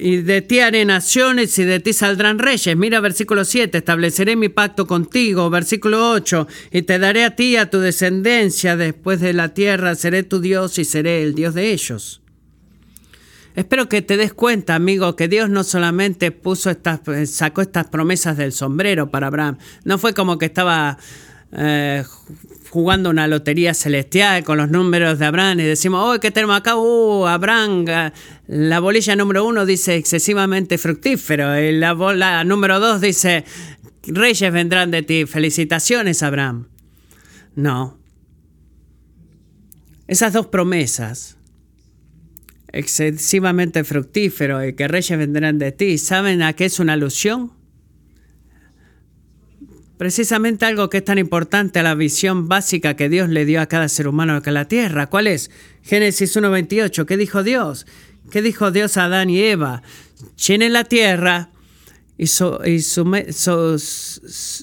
[0.00, 2.76] Y de ti haré naciones y de ti saldrán reyes.
[2.76, 5.50] Mira versículo 7, estableceré mi pacto contigo.
[5.50, 9.96] Versículo 8, y te daré a ti y a tu descendencia después de la tierra.
[9.96, 12.20] Seré tu Dios y seré el Dios de ellos.
[13.58, 18.36] Espero que te des cuenta, amigo, que Dios no solamente puso estas, sacó estas promesas
[18.36, 19.58] del sombrero para Abraham.
[19.82, 20.96] No fue como que estaba
[21.50, 22.04] eh,
[22.70, 26.76] jugando una lotería celestial con los números de Abraham y decimos, oh, ¿qué tenemos acá?
[26.76, 27.84] Uh, Abraham,
[28.46, 33.44] la bolilla número uno dice excesivamente fructífero y la bola número dos dice,
[34.04, 35.26] reyes vendrán de ti.
[35.26, 36.68] Felicitaciones, Abraham.
[37.56, 37.98] No.
[40.06, 41.37] Esas dos promesas
[42.78, 45.98] excesivamente fructífero y que reyes vendrán de ti.
[45.98, 47.52] ¿Saben a qué es una alusión?
[49.96, 53.66] Precisamente algo que es tan importante a la visión básica que Dios le dio a
[53.66, 55.08] cada ser humano acá en la tierra.
[55.08, 55.50] ¿Cuál es?
[55.82, 57.04] Génesis 1.28.
[57.04, 57.84] ¿Qué dijo Dios?
[58.30, 59.82] ¿Qué dijo Dios a Adán y Eva?
[60.46, 61.50] Llenen la tierra
[62.16, 62.80] y, y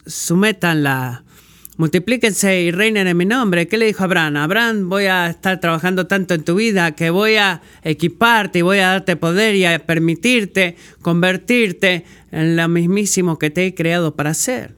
[0.05, 1.24] sumetanla
[1.77, 3.67] multiplíquense y reinen en mi nombre.
[3.67, 4.37] ¿Qué le dijo Abraham?
[4.37, 8.79] Abraham, voy a estar trabajando tanto en tu vida que voy a equiparte y voy
[8.79, 14.33] a darte poder y a permitirte convertirte en lo mismísimo que te he creado para
[14.33, 14.75] ser.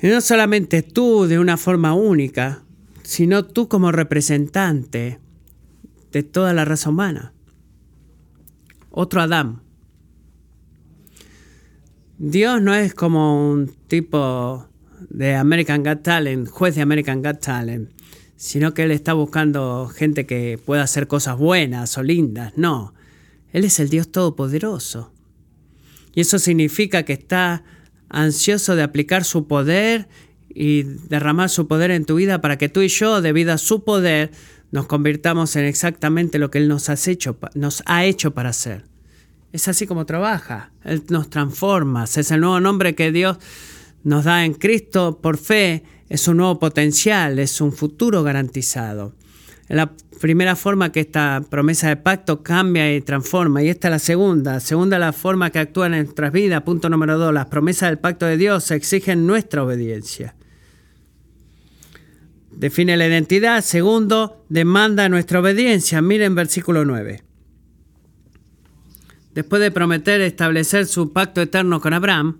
[0.00, 2.62] Y no solamente tú de una forma única,
[3.02, 5.20] sino tú como representante
[6.10, 7.32] de toda la raza humana.
[8.90, 9.61] Otro Adán
[12.24, 14.68] Dios no es como un tipo
[15.10, 17.90] de American Got Talent, juez de American Got Talent,
[18.36, 22.52] sino que Él está buscando gente que pueda hacer cosas buenas o lindas.
[22.54, 22.94] No,
[23.52, 25.12] Él es el Dios Todopoderoso.
[26.14, 27.64] Y eso significa que está
[28.08, 30.06] ansioso de aplicar su poder
[30.48, 33.82] y derramar su poder en tu vida para que tú y yo, debido a su
[33.82, 34.30] poder,
[34.70, 38.91] nos convirtamos en exactamente lo que Él nos, hecho, nos ha hecho para hacer.
[39.52, 40.70] Es así como trabaja.
[40.82, 42.04] Él nos transforma.
[42.04, 43.36] Es el nuevo nombre que Dios
[44.02, 45.84] nos da en Cristo por fe.
[46.08, 49.14] Es un nuevo potencial, es un futuro garantizado.
[49.68, 53.62] Es la primera forma que esta promesa de pacto cambia y transforma.
[53.62, 54.60] Y esta es la segunda.
[54.60, 56.62] Segunda, la forma que actúa en nuestras vidas.
[56.62, 57.34] Punto número dos.
[57.34, 60.34] Las promesas del pacto de Dios exigen nuestra obediencia.
[62.50, 63.62] Define la identidad.
[63.62, 66.00] Segundo, demanda nuestra obediencia.
[66.00, 67.22] Miren versículo 9.
[69.34, 72.38] Después de prometer establecer su pacto eterno con Abraham,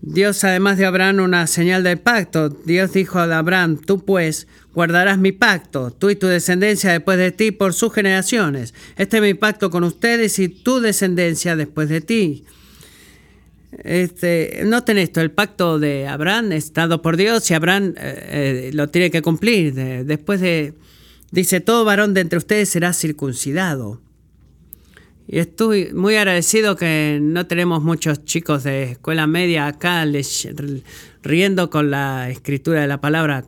[0.00, 2.48] Dios además de Abraham una señal del pacto.
[2.48, 7.32] Dios dijo a Abraham, tú pues guardarás mi pacto, tú y tu descendencia después de
[7.32, 8.74] ti por sus generaciones.
[8.96, 12.44] Este es mi pacto con ustedes y tu descendencia después de ti.
[13.84, 18.70] Este, noten esto, el pacto de Abraham es dado por Dios y Abraham eh, eh,
[18.72, 19.74] lo tiene que cumplir.
[19.74, 20.74] después de,
[21.32, 24.00] dice, todo varón de entre ustedes será circuncidado.
[25.30, 30.06] Y estoy muy agradecido que no tenemos muchos chicos de escuela media acá
[31.22, 33.44] riendo con la escritura de la palabra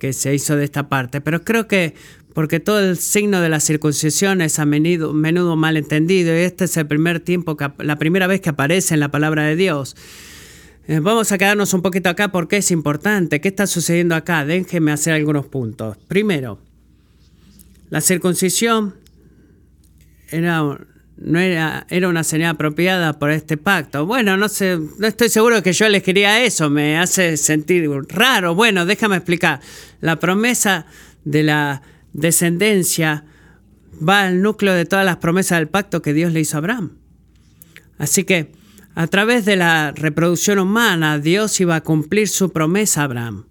[0.00, 1.20] que se hizo de esta parte.
[1.20, 1.94] Pero creo que
[2.32, 6.64] porque todo el signo de la circuncisión es a menudo, menudo mal entendido y este
[6.64, 9.96] es el primer tiempo, que, la primera vez que aparece en la palabra de Dios.
[10.86, 13.42] Eh, vamos a quedarnos un poquito acá porque es importante.
[13.42, 14.46] ¿Qué está sucediendo acá?
[14.46, 15.98] Déjenme hacer algunos puntos.
[16.08, 16.58] Primero,
[17.90, 18.94] la circuncisión
[20.30, 20.78] era
[21.20, 24.06] no era, era una señal apropiada por este pacto.
[24.06, 28.54] Bueno, no sé, no estoy seguro que yo quería eso, me hace sentir raro.
[28.54, 29.60] Bueno, déjame explicar.
[30.00, 30.86] La promesa
[31.24, 33.24] de la descendencia
[34.06, 36.92] va al núcleo de todas las promesas del pacto que Dios le hizo a Abraham.
[37.98, 38.52] Así que
[38.94, 43.47] a través de la reproducción humana, Dios iba a cumplir su promesa a Abraham.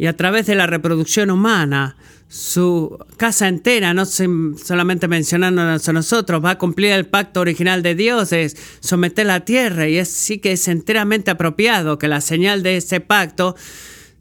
[0.00, 1.94] Y a través de la reproducción humana,
[2.26, 7.94] su casa entera, no solamente mencionándonos a nosotros, va a cumplir el pacto original de
[7.94, 12.62] Dios, es someter la tierra, y es sí que es enteramente apropiado que la señal
[12.62, 13.56] de ese pacto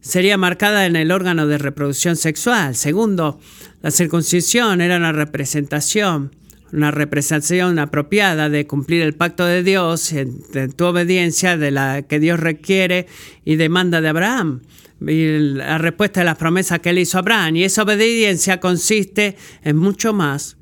[0.02, 2.76] sería marcada en el órgano de reproducción sexual.
[2.76, 3.40] Segundo,
[3.82, 6.36] la circuncisión era una representación,
[6.74, 10.42] una representación apropiada de cumplir el pacto de Dios en,
[10.76, 13.08] tu obediencia de la que Dios requiere
[13.46, 14.60] y demanda de Abraham
[15.02, 17.56] y la respuesta de las promesas que él hizo a Abraham.
[17.56, 20.58] Y esa obediencia consiste en mucho más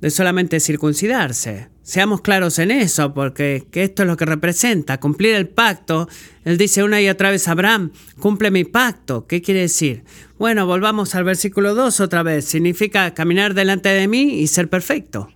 [0.00, 1.68] de solamente circuncidarse.
[1.82, 6.06] Seamos claros en eso, porque esto es lo que representa, cumplir el pacto.
[6.44, 9.26] Él dice una y otra vez Abraham, cumple mi pacto.
[9.26, 10.04] ¿Qué quiere decir?
[10.38, 12.44] Bueno, volvamos al versículo 2 otra vez.
[12.44, 15.32] Significa caminar delante de mí y ser perfecto.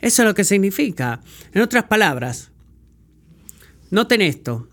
[0.00, 1.22] Eso es lo que significa.
[1.54, 2.52] En otras palabras,
[3.90, 4.68] noten esto.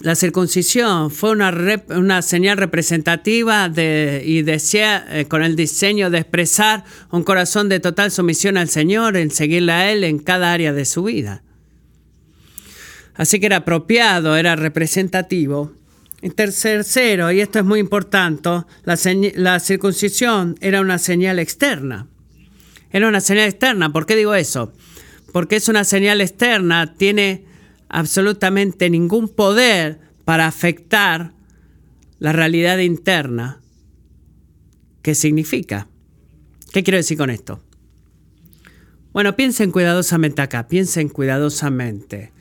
[0.00, 1.52] La circuncisión fue una,
[1.90, 8.10] una señal representativa y decía eh, con el diseño de expresar un corazón de total
[8.10, 11.42] sumisión al Señor, en seguirle a Él en cada área de su vida.
[13.14, 15.72] Así que era apropiado, era representativo.
[16.22, 18.48] En tercero, y esto es muy importante,
[18.84, 18.98] la,
[19.34, 22.06] la circuncisión era una señal externa.
[22.90, 23.92] Era una señal externa.
[23.92, 24.72] ¿Por qué digo eso?
[25.32, 27.49] Porque es una señal externa, tiene
[27.90, 31.32] absolutamente ningún poder para afectar
[32.18, 33.60] la realidad interna.
[35.02, 35.88] ¿Qué significa?
[36.72, 37.62] ¿Qué quiero decir con esto?
[39.12, 42.32] Bueno, piensen cuidadosamente acá, piensen cuidadosamente.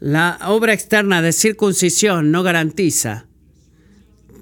[0.00, 3.26] La obra externa de circuncisión no garantiza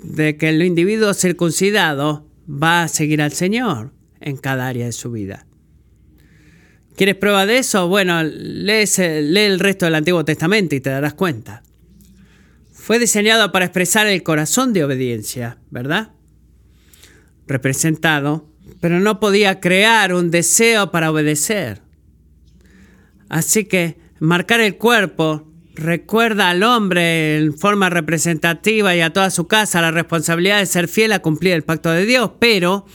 [0.03, 5.11] de que el individuo circuncidado va a seguir al Señor en cada área de su
[5.11, 5.47] vida.
[6.97, 7.89] ¿Quieres prueba de eso?
[7.89, 11.63] Bueno, lee el resto del Antiguo Testamento y te darás cuenta.
[12.73, 16.13] Fue diseñado para expresar el corazón de obediencia, ¿verdad?
[17.49, 18.49] Representado,
[18.81, 21.83] pero no podía crear un deseo para obedecer.
[23.29, 29.49] Así que marcar el cuerpo recuerda al hombre en forma representativa y a toda su
[29.49, 32.87] casa la responsabilidad de ser fiel a cumplir el pacto de Dios, pero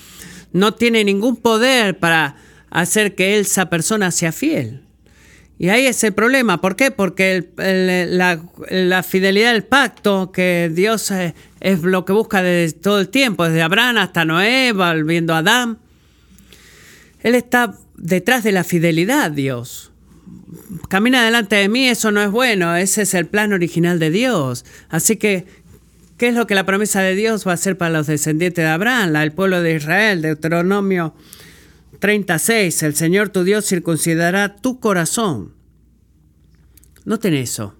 [0.53, 2.37] no tiene ningún poder para
[2.69, 4.83] hacer que esa persona sea fiel.
[5.59, 6.61] Y ahí es el problema.
[6.61, 6.89] ¿Por qué?
[6.89, 13.09] Porque la, fidelidad del pacto que Dios es, es, lo que busca desde todo el
[13.09, 15.79] tiempo, desde Abraham hasta Noé, volviendo a Adán.
[17.21, 19.91] Él está detrás de la fidelidad, Dios.
[20.87, 24.63] Camina delante de mí, eso no es bueno, ese es el plan original de Dios.
[24.87, 25.45] Así que,
[26.17, 28.69] ¿qué es lo que la promesa de Dios va a hacer para los descendientes de
[28.69, 30.21] Abraham, el pueblo de Israel?
[30.21, 31.13] Deuteronomio
[31.99, 32.83] 36.
[32.83, 35.53] El Señor tu Dios circuncidará tu corazón.
[37.05, 37.75] Noten eso.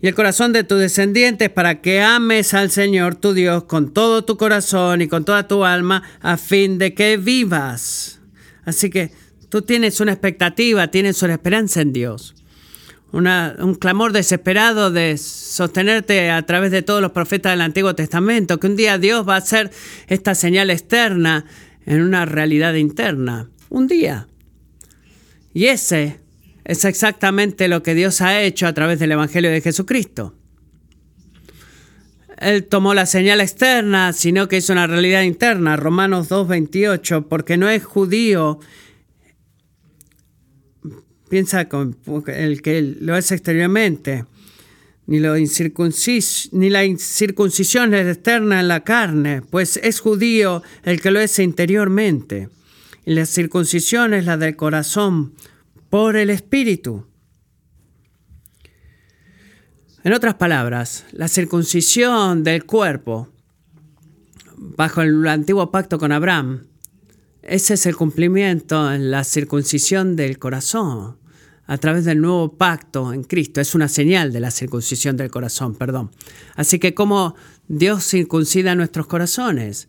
[0.00, 4.24] Y el corazón de tus descendientes para que ames al Señor tu Dios con todo
[4.24, 8.20] tu corazón y con toda tu alma a fin de que vivas.
[8.64, 9.12] Así que
[9.48, 12.34] tú tienes una expectativa, tienes una esperanza en Dios.
[13.12, 18.66] un clamor desesperado de sostenerte a través de todos los profetas del Antiguo Testamento, que
[18.66, 19.70] un día Dios va a hacer
[20.08, 21.46] esta señal externa
[21.86, 24.28] en una realidad interna, un día.
[25.54, 26.20] Y ese
[26.64, 30.34] es exactamente lo que Dios ha hecho a través del Evangelio de Jesucristo.
[32.38, 35.76] Él tomó la señal externa, sino que es una realidad interna.
[35.76, 38.60] Romanos 2.28, porque no es judío,
[41.30, 41.96] piensa con
[42.26, 44.26] el que lo es exteriormente,
[45.06, 45.38] ni, la
[46.84, 52.48] incircuncisión es externa en la carne, pues es judío el que lo es interiormente.
[53.04, 55.34] Y la circuncisión es la del corazón
[55.90, 57.06] por el espíritu.
[60.02, 63.28] En otras palabras, la circuncisión del cuerpo
[64.56, 66.66] bajo el antiguo pacto con Abraham,
[67.42, 71.16] ese es el cumplimiento en la circuncisión del corazón
[71.66, 73.60] a través del nuevo pacto en Cristo.
[73.60, 76.10] Es una señal de la circuncisión del corazón, perdón.
[76.54, 77.34] Así que como
[77.68, 79.88] Dios circuncida nuestros corazones.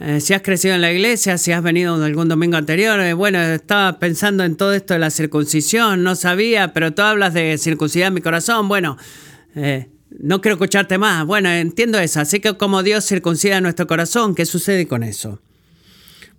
[0.00, 3.40] Eh, si has crecido en la iglesia, si has venido algún domingo anterior, eh, bueno,
[3.40, 8.12] estaba pensando en todo esto de la circuncisión, no sabía, pero tú hablas de circuncidar
[8.12, 8.68] mi corazón.
[8.68, 8.96] Bueno,
[9.56, 11.24] eh, no quiero escucharte más.
[11.26, 12.20] Bueno, entiendo eso.
[12.20, 15.40] Así que como Dios circuncida nuestro corazón, ¿qué sucede con eso?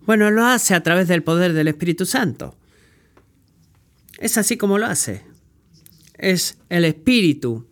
[0.05, 2.55] Bueno, lo hace a través del poder del Espíritu Santo.
[4.19, 5.23] Es así como lo hace.
[6.17, 7.67] Es el Espíritu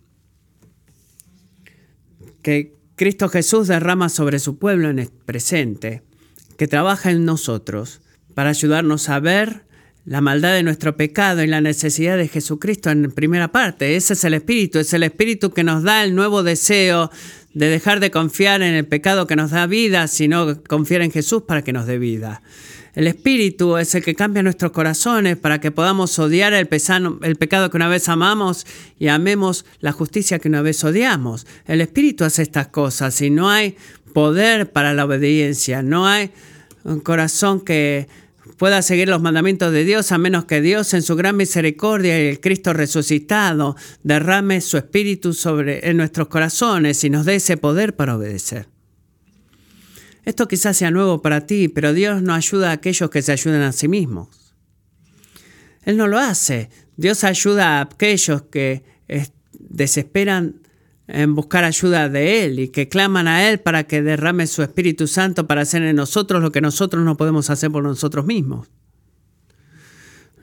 [2.41, 6.03] que Cristo Jesús derrama sobre su pueblo en el presente,
[6.57, 8.01] que trabaja en nosotros
[8.33, 9.65] para ayudarnos a ver
[10.05, 13.97] la maldad de nuestro pecado y la necesidad de Jesucristo en primera parte.
[13.97, 17.11] Ese es el Espíritu, es el Espíritu que nos da el nuevo deseo
[17.53, 21.43] de dejar de confiar en el pecado que nos da vida, sino confiar en Jesús
[21.45, 22.41] para que nos dé vida.
[22.97, 27.77] El Espíritu es el que cambia nuestros corazones para que podamos odiar el, pecado que
[27.77, 28.65] una vez amamos
[28.97, 31.45] y amemos la justicia que una vez odiamos.
[31.67, 33.77] El Espíritu hace estas cosas y no hay
[34.13, 36.31] poder para la obediencia, no hay
[36.85, 38.07] un corazón que
[38.57, 42.29] pueda seguir los mandamientos de Dios a menos que Dios en su gran misericordia y
[42.29, 47.95] el Cristo resucitado derrame su espíritu sobre en nuestros corazones y nos dé ese poder
[47.95, 48.65] para obedecer.
[50.27, 53.61] Esto quizás sea nuevo para ti, pero Dios no ayuda a aquellos que se ayudan
[53.61, 54.27] a sí mismos.
[55.83, 56.69] Él no lo hace.
[56.97, 58.83] Dios ayuda a aquellos que
[59.53, 60.63] desesperan
[61.07, 65.07] en buscar ayuda de Él y que claman a Él para que derrame su Espíritu
[65.07, 68.67] Santo para hacer en nosotros lo que nosotros no podemos hacer por nosotros mismos.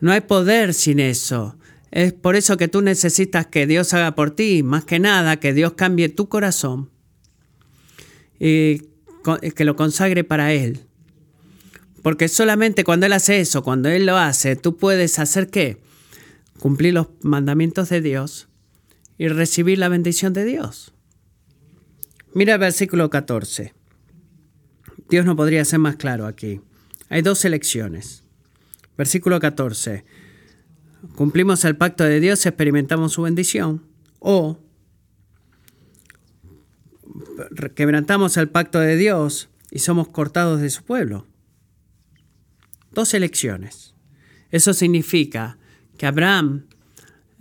[0.00, 1.58] No hay poder sin eso.
[1.90, 5.52] Es por eso que tú necesitas que Dios haga por ti, más que nada, que
[5.52, 6.88] Dios cambie tu corazón
[8.40, 8.93] y
[9.54, 10.80] que lo consagre para Él.
[12.02, 15.80] Porque solamente cuando Él hace eso, cuando Él lo hace, tú puedes hacer qué?
[16.58, 18.48] Cumplir los mandamientos de Dios
[19.18, 20.92] y recibir la bendición de Dios.
[22.34, 23.74] Mira el versículo 14.
[25.08, 26.60] Dios no podría ser más claro aquí.
[27.08, 28.24] Hay dos elecciones.
[28.96, 30.04] Versículo 14.
[31.14, 33.82] Cumplimos el pacto de Dios, experimentamos su bendición.
[34.18, 34.58] O
[37.74, 41.26] quebrantamos el pacto de Dios y somos cortados de su pueblo.
[42.92, 43.94] Dos elecciones.
[44.50, 45.58] Eso significa
[45.96, 46.66] que Abraham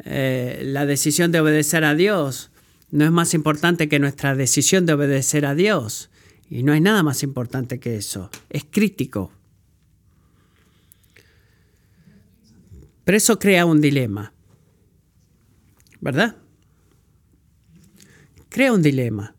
[0.05, 2.51] eh, la decisión de obedecer a Dios
[2.91, 6.09] no es más importante que nuestra decisión de obedecer a Dios.
[6.49, 8.29] Y no hay nada más importante que eso.
[8.49, 9.31] Es crítico.
[13.03, 14.33] Pero eso crea un dilema.
[15.99, 16.35] ¿Verdad?
[18.49, 19.32] Crea un dilema.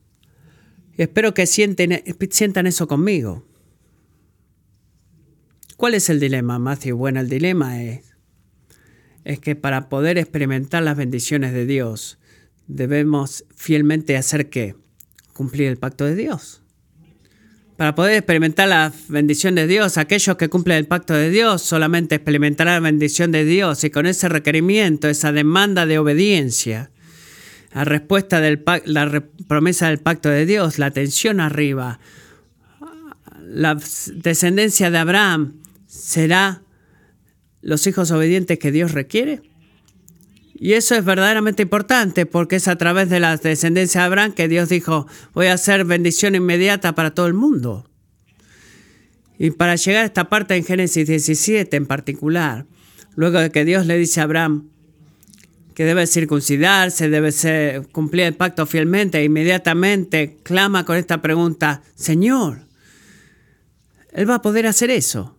[0.96, 3.46] Espero que sienten, sientan eso conmigo.
[5.76, 6.96] ¿Cuál es el dilema, Matthew?
[6.96, 8.14] Bueno, el dilema es
[9.24, 12.18] es que para poder experimentar las bendiciones de Dios,
[12.66, 14.76] debemos fielmente hacer qué?
[15.32, 16.62] Cumplir el pacto de Dios.
[17.76, 22.14] Para poder experimentar la bendición de Dios, aquellos que cumplen el pacto de Dios solamente
[22.14, 26.92] experimentarán la bendición de Dios y con ese requerimiento, esa demanda de obediencia,
[27.74, 31.98] la respuesta de la promesa del pacto de Dios, la atención arriba,
[33.42, 33.76] la
[34.14, 36.62] descendencia de Abraham será
[37.62, 39.42] los hijos obedientes que Dios requiere.
[40.54, 44.46] Y eso es verdaderamente importante porque es a través de la descendencia de Abraham que
[44.46, 47.90] Dios dijo, voy a hacer bendición inmediata para todo el mundo.
[49.36, 52.66] Y para llegar a esta parte en Génesis 17 en particular,
[53.16, 54.70] luego de que Dios le dice a Abraham
[55.74, 62.64] que debe circuncidarse, debe ser, cumplir el pacto fielmente, inmediatamente clama con esta pregunta, Señor,
[64.12, 65.36] ¿Él va a poder hacer eso?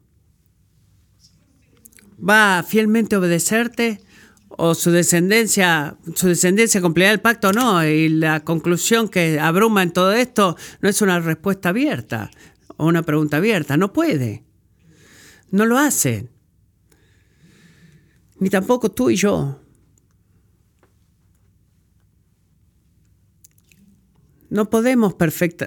[2.17, 4.01] va a fielmente obedecerte
[4.49, 7.85] o su descendencia, su descendencia cumplirá el pacto o no.
[7.85, 12.31] Y la conclusión que abruma en todo esto no es una respuesta abierta
[12.77, 13.75] o una pregunta abierta.
[13.75, 14.43] No puede.
[15.51, 16.29] No lo hace.
[18.39, 19.59] Ni tampoco tú y yo.
[24.55, 25.15] No podemos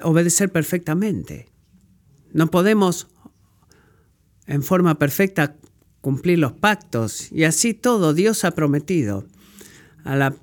[0.02, 1.46] obedecer perfectamente.
[2.32, 3.08] No podemos
[4.46, 5.56] en forma perfecta
[6.00, 9.26] cumplir los pactos y así todo Dios ha prometido.
[10.04, 10.34] A la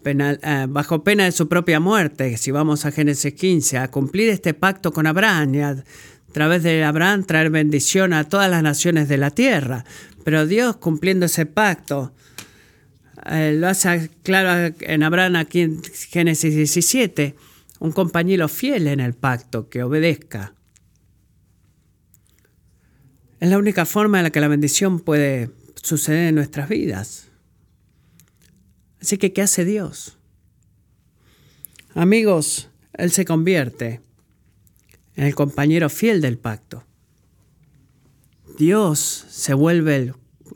[0.67, 4.93] bajo pena de su propia muerte, si vamos a Génesis 15, a cumplir este pacto
[4.93, 5.83] con Abraham y a,
[6.31, 9.85] través de Abraham traer bendición a todas las naciones de la tierra.
[10.23, 12.13] Pero Dios cumpliendo ese pacto,
[13.25, 15.81] eh, lo hace claro en Abraham aquí en
[16.11, 17.35] Génesis 17,
[17.79, 20.53] un compañero fiel en el pacto que obedezca.
[23.39, 25.51] Es la única forma en la que la bendición puede
[25.81, 27.29] suceder en nuestras vidas.
[29.01, 30.17] Así que, ¿qué hace Dios?
[31.93, 34.01] Amigos, Él se convierte
[35.15, 36.83] en el compañero fiel del pacto.
[38.57, 40.15] Dios se vuelve el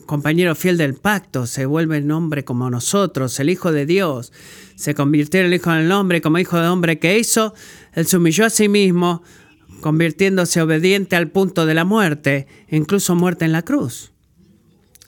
[0.10, 4.34] compañero fiel del pacto, se vuelve el hombre como nosotros, el Hijo de Dios.
[4.76, 7.54] Se convirtió en el Hijo del Hombre como Hijo de Hombre que hizo.
[7.94, 9.22] Él se humilló a sí mismo,
[9.82, 14.12] convirtiéndose obediente al punto de la muerte, incluso muerte en la cruz.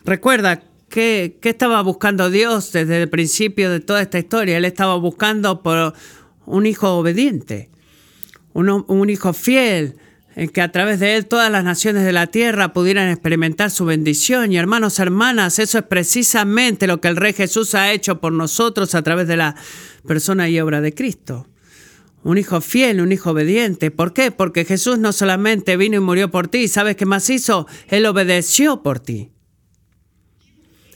[0.06, 4.56] Recuerda ¿qué, estaba buscando Dios desde el principio de toda esta historia.
[4.56, 5.96] Él estaba buscando por
[6.46, 7.72] un hijo obediente,
[8.54, 9.96] un, un hijo fiel,
[10.54, 14.52] que a través de él todas las naciones de la tierra pudieran experimentar su bendición.
[14.52, 18.96] Y hermanos, hermanas, eso es precisamente lo que el Rey Jesús ha hecho por nosotros
[18.96, 19.56] a través de la
[20.08, 21.48] persona y obra de Cristo
[22.24, 23.92] un hijo fiel, un hijo obediente.
[23.92, 24.32] ¿Por qué?
[24.32, 27.68] Porque Jesús no solamente vino y murió por ti, ¿sabes qué más hizo?
[27.88, 29.32] Él obedeció por ti.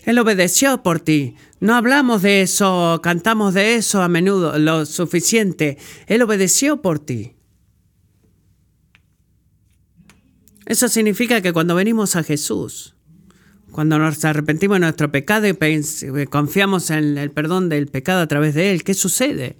[0.03, 1.35] Él obedeció por ti.
[1.59, 5.79] No hablamos de eso, cantamos de eso a menudo, lo suficiente.
[6.05, 7.34] Él obedeció por ti.
[10.65, 12.95] Eso significa que cuando venimos a Jesús,
[13.71, 18.55] cuando nos arrepentimos de nuestro pecado y confiamos en el perdón del pecado a través
[18.55, 19.57] de Él, ¿qué sucede?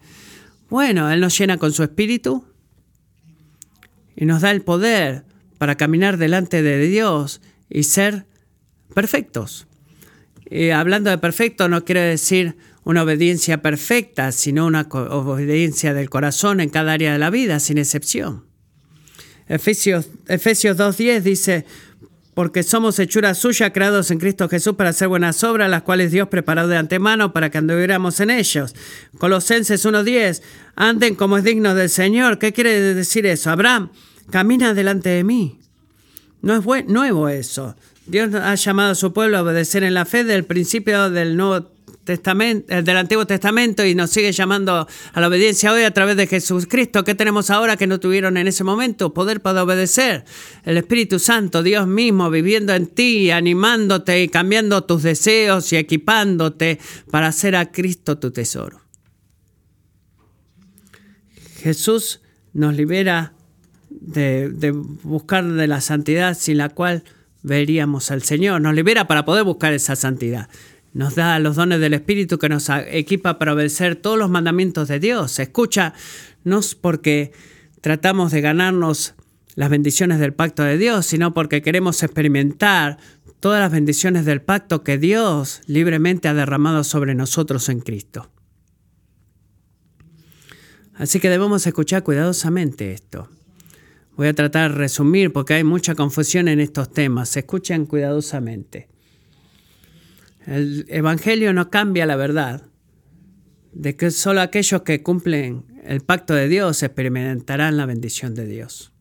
[0.70, 2.46] Bueno, Él nos llena con su espíritu
[4.16, 5.26] y nos da el poder
[5.58, 8.26] para caminar delante de Dios y ser
[8.94, 9.68] perfectos.
[10.50, 16.62] Y hablando de perfecto no quiere decir una obediencia perfecta, sino una obediencia del corazón
[16.62, 18.55] en cada área de la vida, sin excepción.
[19.48, 21.66] Efesios, Efesios 2.10 dice,
[22.34, 26.28] porque somos hechuras suyas creados en Cristo Jesús para hacer buenas obras, las cuales Dios
[26.28, 28.76] preparó de antemano para que anduviéramos en ellos.
[29.18, 30.42] Colosenses 1.10,
[30.76, 32.38] anden como es digno del Señor.
[32.38, 33.52] ¿Qué quiere decir eso?
[33.52, 33.90] Abraham,
[34.32, 35.60] camina delante de mí.
[36.42, 37.76] No es nuevo eso.
[38.06, 41.72] Dios ha llamado a su pueblo a obedecer en la fe del principio del Nuevo
[42.08, 46.28] Eh, del Antiguo Testamento y nos sigue llamando a la obediencia hoy a través de
[46.28, 47.04] Jesucristo.
[47.04, 49.14] ¿Qué tenemos ahora que no tuvieron en ese momento?
[49.14, 50.24] Poder para obedecer.
[50.64, 56.80] El Espíritu Santo, Dios mismo, viviendo en ti, animándote y cambiando tus deseos y equipándote
[57.10, 58.82] para hacer a Cristo tu tesoro.
[61.58, 62.22] Jesús
[62.54, 63.34] nos libera
[63.90, 67.04] de, de buscar de la santidad sin la cual
[67.42, 68.62] veríamos al Señor.
[68.62, 70.50] Nos libera para poder buscar esa santidad
[70.96, 75.02] nos da los dones del Espíritu que nos equipa para obedecer todos los mandamientos de
[75.02, 75.40] Dios.
[75.40, 75.94] Escucha,
[76.46, 77.34] no es porque
[77.82, 79.14] tratamos de ganarnos
[79.56, 82.98] las bendiciones del pacto de Dios, sino porque queremos experimentar
[83.42, 88.32] todas las bendiciones del pacto que Dios libremente ha derramado sobre nosotros en Cristo.
[90.94, 93.28] Así que debemos escuchar cuidadosamente esto.
[94.16, 97.36] Voy a tratar de resumir porque hay mucha confusión en estos temas.
[97.36, 98.95] Escuchen cuidadosamente.
[100.48, 102.70] El Evangelio no cambia la verdad
[103.74, 108.92] de que solo aquellos que cumplen el pacto de Dios experimentarán la bendición de Dios.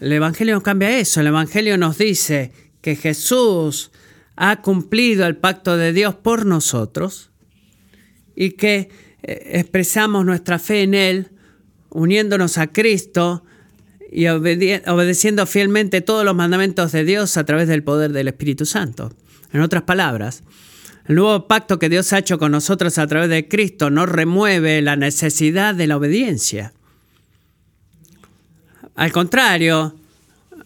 [0.00, 1.20] El Evangelio no cambia eso.
[1.20, 3.92] El Evangelio nos dice que Jesús
[4.36, 7.30] ha cumplido el pacto de Dios por nosotros
[8.34, 8.90] y que
[9.22, 11.30] eh, expresamos nuestra fe en Él
[11.90, 13.44] uniéndonos a Cristo
[14.12, 19.12] y obedeciendo fielmente todos los mandamientos de Dios a través del poder del Espíritu Santo.
[19.56, 20.42] En otras palabras,
[21.06, 24.82] el nuevo pacto que Dios ha hecho con nosotros a través de Cristo no remueve
[24.82, 26.74] la necesidad de la obediencia.
[28.96, 29.96] Al contrario,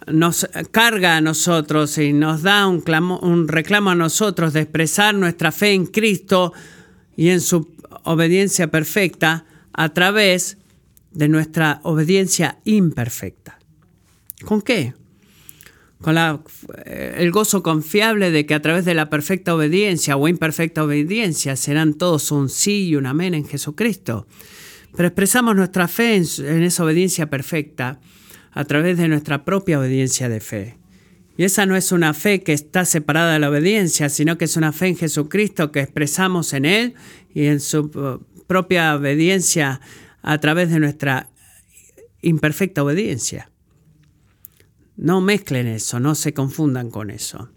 [0.09, 2.82] nos carga a nosotros y nos da un,
[3.22, 6.53] un, reclamo a nosotros de expresar nuestra fe en Cristo
[7.16, 7.72] y en su
[8.03, 10.59] obediencia perfecta a través
[11.12, 13.57] de nuestra obediencia imperfecta.
[14.45, 14.95] ¿Con qué?
[16.01, 20.84] Con eh, el gozo confiable de que a través de la perfecta obediencia o imperfecta
[20.84, 24.26] obediencia serán todos un sí y un amén en Jesucristo.
[24.96, 28.01] Pero expresamos nuestra fe en, esa obediencia perfecta
[28.53, 30.76] a través de nuestra propia obediencia de fe.
[31.36, 34.57] Y esa no es una fe que está separada de la obediencia, sino que es
[34.57, 36.94] una fe en Jesucristo que expresamos en Él
[37.32, 39.80] y en su uh, propia obediencia
[40.22, 41.30] a través de nuestra
[42.20, 43.51] imperfecta obediencia.
[45.01, 47.48] No mezclen eso, no se confundan con eso.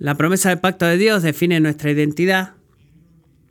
[0.00, 2.54] La promesa del pacto de Dios define nuestra identidad,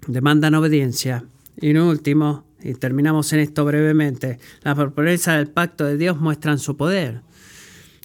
[0.08, 1.24] demandan obediencia.
[1.56, 6.60] Y en último, y terminamos en esto brevemente, la promesa del pacto de Dios muestran
[6.60, 7.22] su poder.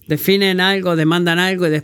[0.06, 1.82] Definen algo, demandan algo y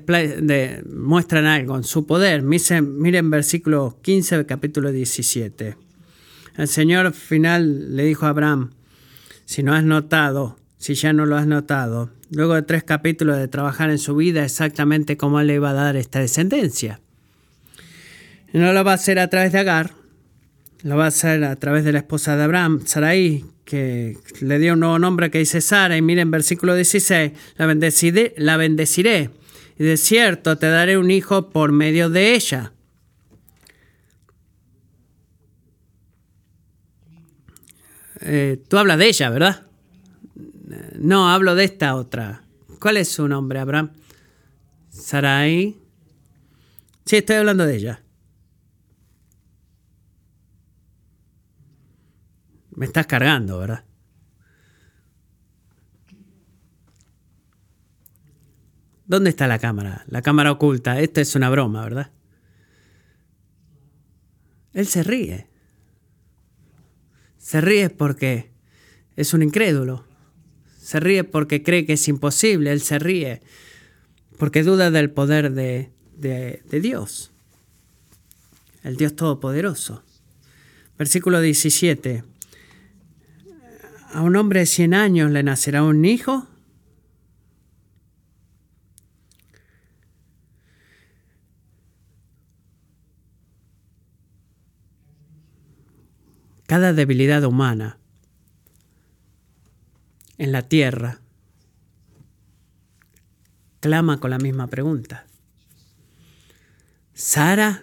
[0.89, 2.43] muestran algo en su poder.
[2.43, 5.77] Miren, miren versículo 15 del capítulo 17.
[6.57, 8.71] El Señor final le dijo a Abraham,
[9.45, 13.49] si no has notado, si ya no lo has notado, luego de tres capítulos de
[13.49, 17.01] trabajar en su vida exactamente cómo le iba a dar esta descendencia.
[18.53, 19.93] No lo va a hacer a través de Agar,
[20.83, 24.73] lo va a hacer a través de la esposa de Abraham, Sarai, que le dio
[24.75, 29.31] un nuevo nombre que dice Sara, y miren versículo 16, la bendeciré, la bendeciré,
[29.79, 32.73] y de cierto te daré un hijo por medio de ella.
[38.21, 39.68] Eh, tú hablas de ella, ¿verdad?
[40.99, 42.43] No, hablo de esta otra.
[42.81, 43.93] ¿Cuál es su nombre, Abraham?
[44.91, 45.79] Sarai.
[47.05, 48.03] Sí, estoy hablando de ella.
[52.71, 53.85] Me estás cargando, ¿verdad?
[59.07, 60.05] ¿Dónde está la cámara?
[60.07, 61.01] La cámara oculta.
[61.01, 62.11] Esta es una broma, ¿verdad?
[64.75, 65.49] Él se ríe.
[67.39, 68.53] Se ríe porque
[69.17, 70.08] es un incrédulo.
[70.89, 73.43] Se ríe porque cree que es imposible, él se ríe
[74.39, 77.31] porque duda del poder de, de Dios,
[78.85, 80.03] el Dios Todopoderoso.
[80.97, 82.25] Versículo 17.
[84.15, 86.47] A un hombre de 100 años le nacerá un hijo.
[96.67, 97.99] Cada debilidad humana
[100.39, 101.21] en la tierra
[103.81, 105.27] clama con la misma pregunta.
[107.15, 107.83] Sara,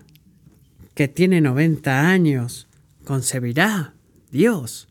[0.93, 2.67] que tiene 90 años,
[3.03, 3.93] concebirá
[4.31, 4.87] Dios.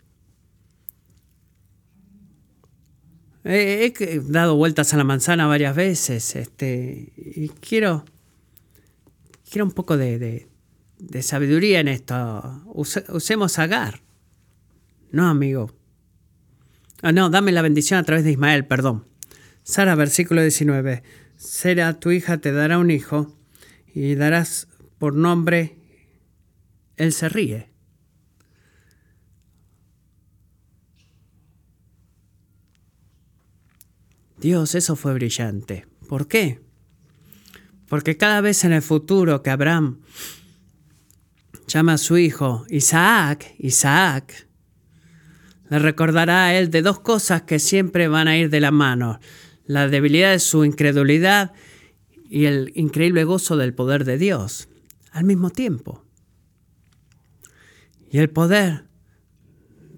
[3.44, 3.92] He,
[4.24, 8.06] dado vueltas a la manzana varias veces este, y quiero,
[9.50, 10.48] quiero un poco de,
[11.20, 12.62] sabiduría en esto.
[12.74, 14.00] usemos Agar.
[15.10, 15.70] No, amigo.
[17.06, 19.04] Ah, no, dame la bendición a través de Ismael, perdón.
[19.62, 21.02] Sara, versículo 19.
[21.36, 23.36] Será tu hija te dará un hijo
[23.94, 25.76] y darás por nombre,
[26.96, 27.68] él se ríe.
[34.38, 35.86] Dios, eso fue brillante.
[36.08, 36.62] ¿Por qué?
[37.86, 40.00] Porque cada vez en el futuro que Abraham
[41.66, 44.48] llama a su hijo Isaac, Isaac,
[45.68, 49.18] le recordará a él de dos cosas que siempre van a ir de la mano.
[49.66, 51.52] La debilidad de su incredulidad
[52.28, 54.68] y el increíble gozo del poder de Dios
[55.10, 56.04] al mismo tiempo.
[58.10, 58.84] Y el poder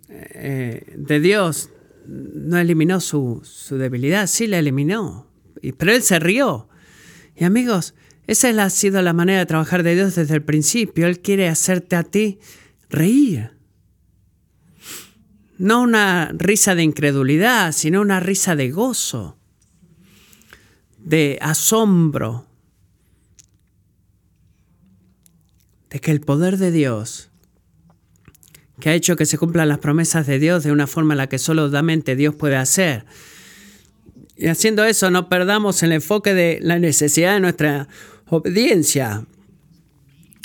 [0.09, 1.71] eh, de Dios
[2.07, 5.31] no eliminó su, debilidad, sí la eliminó,
[5.77, 6.69] pero él se rió.
[7.35, 7.95] Y amigos,
[8.27, 11.07] esa ha sido la manera de trabajar de Dios desde el principio.
[11.07, 12.39] Él quiere hacerte a ti
[12.89, 13.56] reír.
[15.59, 19.39] No una risa de incredulidad, sino una risa de gozo,
[20.99, 22.47] de asombro,
[25.91, 27.31] de que el poder de Dios
[28.81, 31.29] que ha hecho que se cumplan las promesas de Dios de una forma en la
[31.29, 33.05] que solamente Dios puede hacer.
[34.37, 37.89] Y haciendo eso no perdamos el enfoque de la necesidad de nuestra
[38.27, 39.25] obediencia.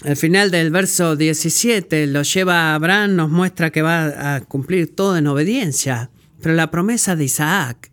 [0.03, 4.95] El final del verso 17 lo lleva a Abraham, nos muestra que va a cumplir
[4.95, 6.09] todo en obediencia.
[6.41, 7.91] Pero la promesa de Isaac,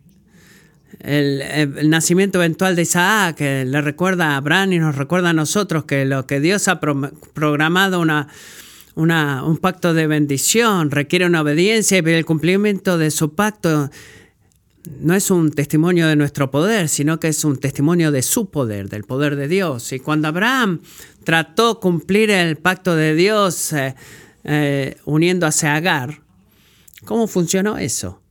[1.01, 6.03] el, nacimiento eventual de Isaac, le recuerda a Abraham y nos recuerda a nosotros que
[6.05, 8.27] lo que Dios ha programado una
[8.95, 13.91] un pacto de bendición, requiere una obediencia y el cumplimiento de su pacto
[15.01, 18.89] no es un testimonio de nuestro poder, sino que es un testimonio de su poder,
[18.89, 19.91] del poder de Dios.
[19.91, 20.81] Y cuando Abraham
[21.23, 23.95] trató cumplir el pacto de Dios eh,
[24.43, 26.21] eh, uniéndose a Agar,
[27.05, 28.21] ¿cómo funcionó eso?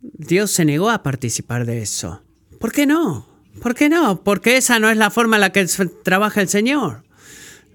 [0.00, 2.22] Dios se negó a participar de eso.
[2.58, 3.26] ¿Por qué no?
[3.60, 4.22] ¿Por qué no?
[4.22, 5.66] Porque esa no es la forma en la que
[6.02, 7.06] trabaja el Señor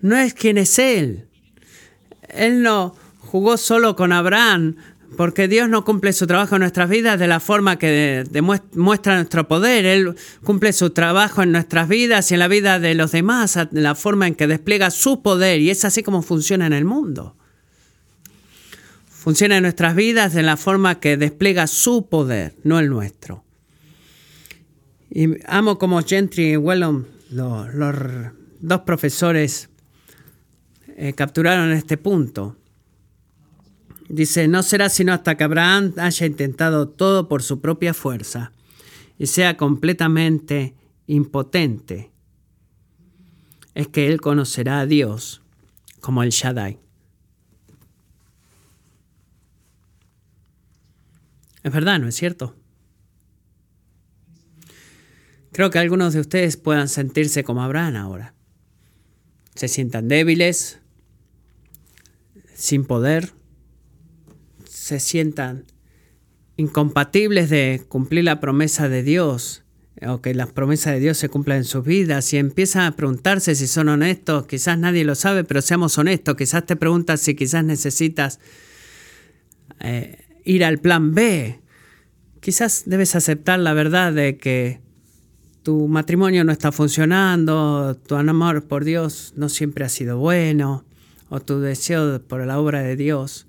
[0.01, 1.27] no es quien es Él.
[2.27, 4.75] Él no jugó solo con Abraham,
[5.17, 9.47] porque Dios no cumple su trabajo en nuestras vidas de la forma que demuestra nuestro
[9.47, 9.85] poder.
[9.85, 13.81] Él cumple su trabajo en nuestras vidas y en la vida de los demás, de
[13.81, 15.59] la forma en que despliega su poder.
[15.59, 17.35] Y es así como funciona en el mundo.
[19.09, 23.43] Funciona en nuestras vidas de la forma que despliega su poder, no el nuestro.
[25.09, 27.67] Y amo como Gentry y Wellum, los
[28.61, 29.69] dos profesores
[30.95, 32.55] eh, capturaron este punto.
[34.11, 38.51] Dice, no será sino hasta que Abraham haya intentado todo por su propia fuerza
[39.17, 40.75] y sea completamente
[41.07, 42.11] impotente,
[43.73, 45.41] es que él conocerá a Dios
[46.01, 46.77] como el Shaddai.
[51.63, 52.53] Es verdad, ¿no es cierto?
[55.53, 58.33] Creo que algunos de ustedes puedan sentirse como Abraham ahora.
[59.55, 60.79] Se sientan débiles,
[62.53, 63.39] sin poder,
[64.81, 65.65] se sientan
[66.57, 69.63] incompatibles de cumplir la promesa de Dios
[70.07, 73.53] o que las promesas de Dios se cumplan en sus vidas y empiezan a preguntarse
[73.53, 77.63] si son honestos, quizás nadie lo sabe, pero seamos honestos, quizás te preguntas si quizás
[77.63, 78.39] necesitas
[79.81, 81.59] eh, ir al plan B,
[82.39, 84.81] quizás debes aceptar la verdad de que
[85.61, 90.85] tu matrimonio no está funcionando, tu amor por Dios no siempre ha sido bueno,
[91.29, 93.45] o tu deseo por la obra de Dios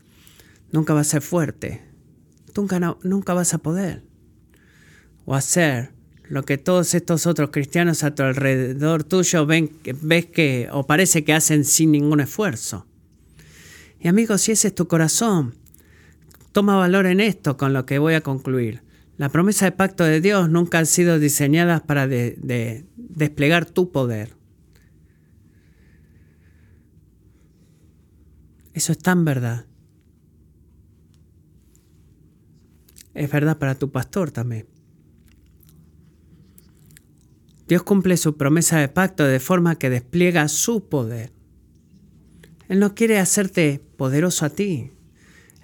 [0.72, 1.82] nunca va a ser fuerte.
[2.56, 4.02] Nunca, nunca vas a poder.
[5.24, 5.92] O hacer
[6.24, 9.70] lo que todos estos otros cristianos a tu alrededor tuyo ven,
[10.00, 12.86] ves que o parece que hacen sin ningún esfuerzo.
[14.00, 15.54] Y amigos, si ese es tu corazón,
[16.52, 18.82] toma valor en esto con lo que voy a concluir.
[19.18, 24.34] La promesa de pacto de Dios nunca han sido diseñadas para desplegar tu poder.
[28.72, 29.66] Eso es tan verdad.
[33.14, 34.66] Es verdad para tu pastor también.
[37.68, 41.32] Dios cumple su promesa de pacto de forma que despliega su poder.
[42.68, 44.92] Él no quiere hacerte poderoso a ti.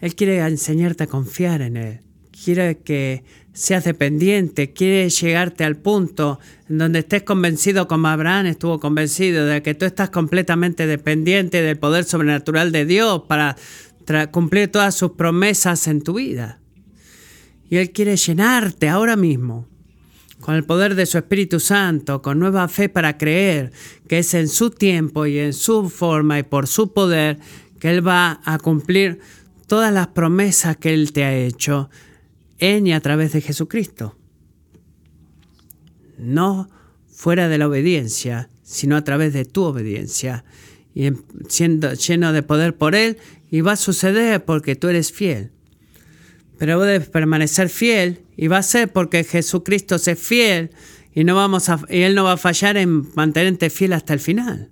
[0.01, 2.01] Él quiere enseñarte a confiar en Él.
[2.31, 4.73] Quiere que seas dependiente.
[4.73, 6.39] Quiere llegarte al punto
[6.69, 11.79] en donde estés convencido como Abraham estuvo convencido de que tú estás completamente dependiente del
[11.79, 13.57] poder sobrenatural de Dios para
[14.31, 16.61] cumplir todas sus promesas en tu vida.
[17.71, 19.67] Y Él quiere llenarte ahora mismo
[20.41, 23.73] con el poder de su Espíritu Santo, con nueva fe para creer
[24.07, 27.39] que es en su tiempo y en su forma y por su poder
[27.81, 29.21] que Él va a cumplir
[29.67, 31.91] todas las promesas que Él te ha hecho
[32.59, 34.17] en y a través de Jesucristo.
[36.19, 36.69] No
[37.11, 40.45] fuera de la obediencia, sino a través de tu obediencia
[40.95, 41.11] y
[41.49, 43.19] siendo lleno de poder por Él
[43.51, 45.53] y va a suceder porque tú eres fiel.
[46.59, 50.71] Pero debes permanecer fiel y va a ser porque Jesucristo es fiel
[51.15, 54.21] y, no vamos a, y Él no va a fallar en mantenerte fiel hasta el
[54.21, 54.71] final.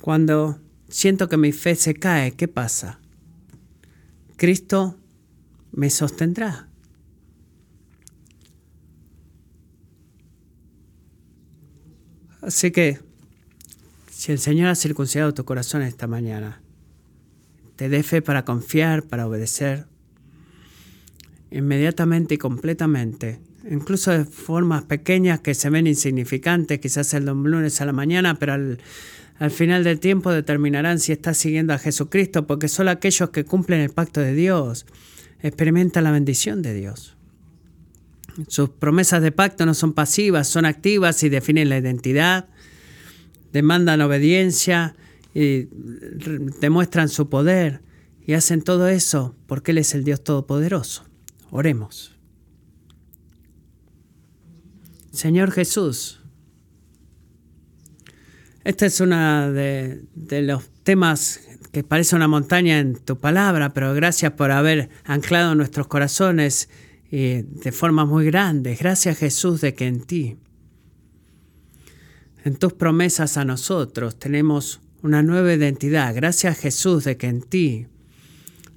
[0.00, 3.00] Cuando siento que mi fe se cae, ¿qué pasa?
[4.36, 4.96] Cristo
[5.72, 6.68] me sostendrá.
[12.40, 13.00] Así que,
[14.08, 16.62] si el Señor ha circuncidado tu corazón esta mañana,
[17.76, 19.86] te dé fe para confiar, para obedecer,
[21.50, 23.38] inmediatamente y completamente,
[23.70, 28.54] incluso de formas pequeñas que se ven insignificantes, quizás el lunes a la mañana, pero
[28.54, 28.78] al,
[29.38, 33.80] al final del tiempo determinarán si estás siguiendo a Jesucristo, porque solo aquellos que cumplen
[33.80, 34.86] el pacto de Dios
[35.42, 37.16] experimentan la bendición de Dios.
[38.48, 42.48] Sus promesas de pacto no son pasivas, son activas y definen la identidad,
[43.52, 44.94] demandan obediencia,
[45.36, 45.68] y
[46.62, 47.82] demuestran su poder
[48.26, 51.04] y hacen todo eso porque Él es el Dios Todopoderoso.
[51.50, 52.16] Oremos.
[55.12, 56.22] Señor Jesús,
[58.64, 64.32] este es uno de, los temas que parece una montaña en tu palabra, pero gracias
[64.32, 66.70] por haber anclado nuestros corazones
[67.10, 68.74] y de forma muy grande.
[68.74, 70.38] Gracias Jesús de que en ti,
[72.42, 76.12] en tus promesas a nosotros, tenemos una nueva identidad.
[76.16, 77.86] Gracias Jesús de que en ti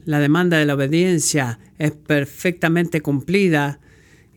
[0.06, 3.80] la demanda de la obediencia es perfectamente cumplida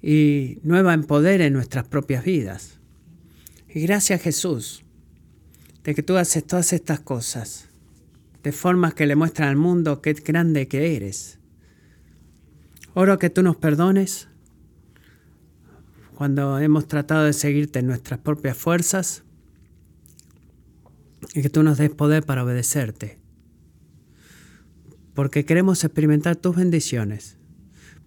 [0.01, 2.81] y nueva en poder en nuestras propias vidas.
[3.69, 4.85] Y gracias Jesús
[5.85, 7.69] de que tú haces todas estas cosas
[8.43, 11.39] de formas que le muestran al mundo qué grande que eres.
[12.95, 14.29] Oro que tú nos perdones
[16.15, 19.25] cuando hemos tratado de seguirte en nuestras propias fuerzas
[21.35, 23.19] y que tú nos des poder para obedecerte.
[25.15, 27.37] Porque queremos experimentar tus bendiciones.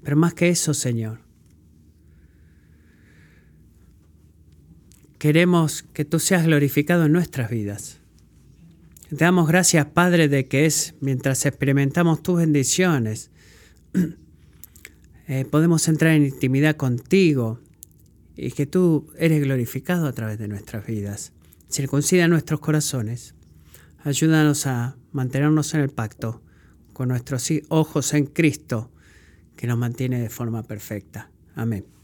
[0.04, 1.20] Pero más que eso, Señor,
[5.18, 8.00] queremos que tú seas glorificado en nuestras vidas.
[9.10, 13.32] Te damos gracias, Padre, de que es mientras experimentamos tus bendiciones,
[15.28, 17.60] eh, podemos entrar en intimidad contigo
[18.36, 21.35] y que tú eres glorificado a través de nuestras vidas
[21.76, 23.36] circuncida nuestros corazones.
[24.04, 26.42] Ayúdanos a mantenernos en el pacto
[26.94, 28.92] con nuestros ojos en Cristo,
[29.58, 31.32] que nos mantiene de forma perfecta.
[31.54, 31.95] Amén.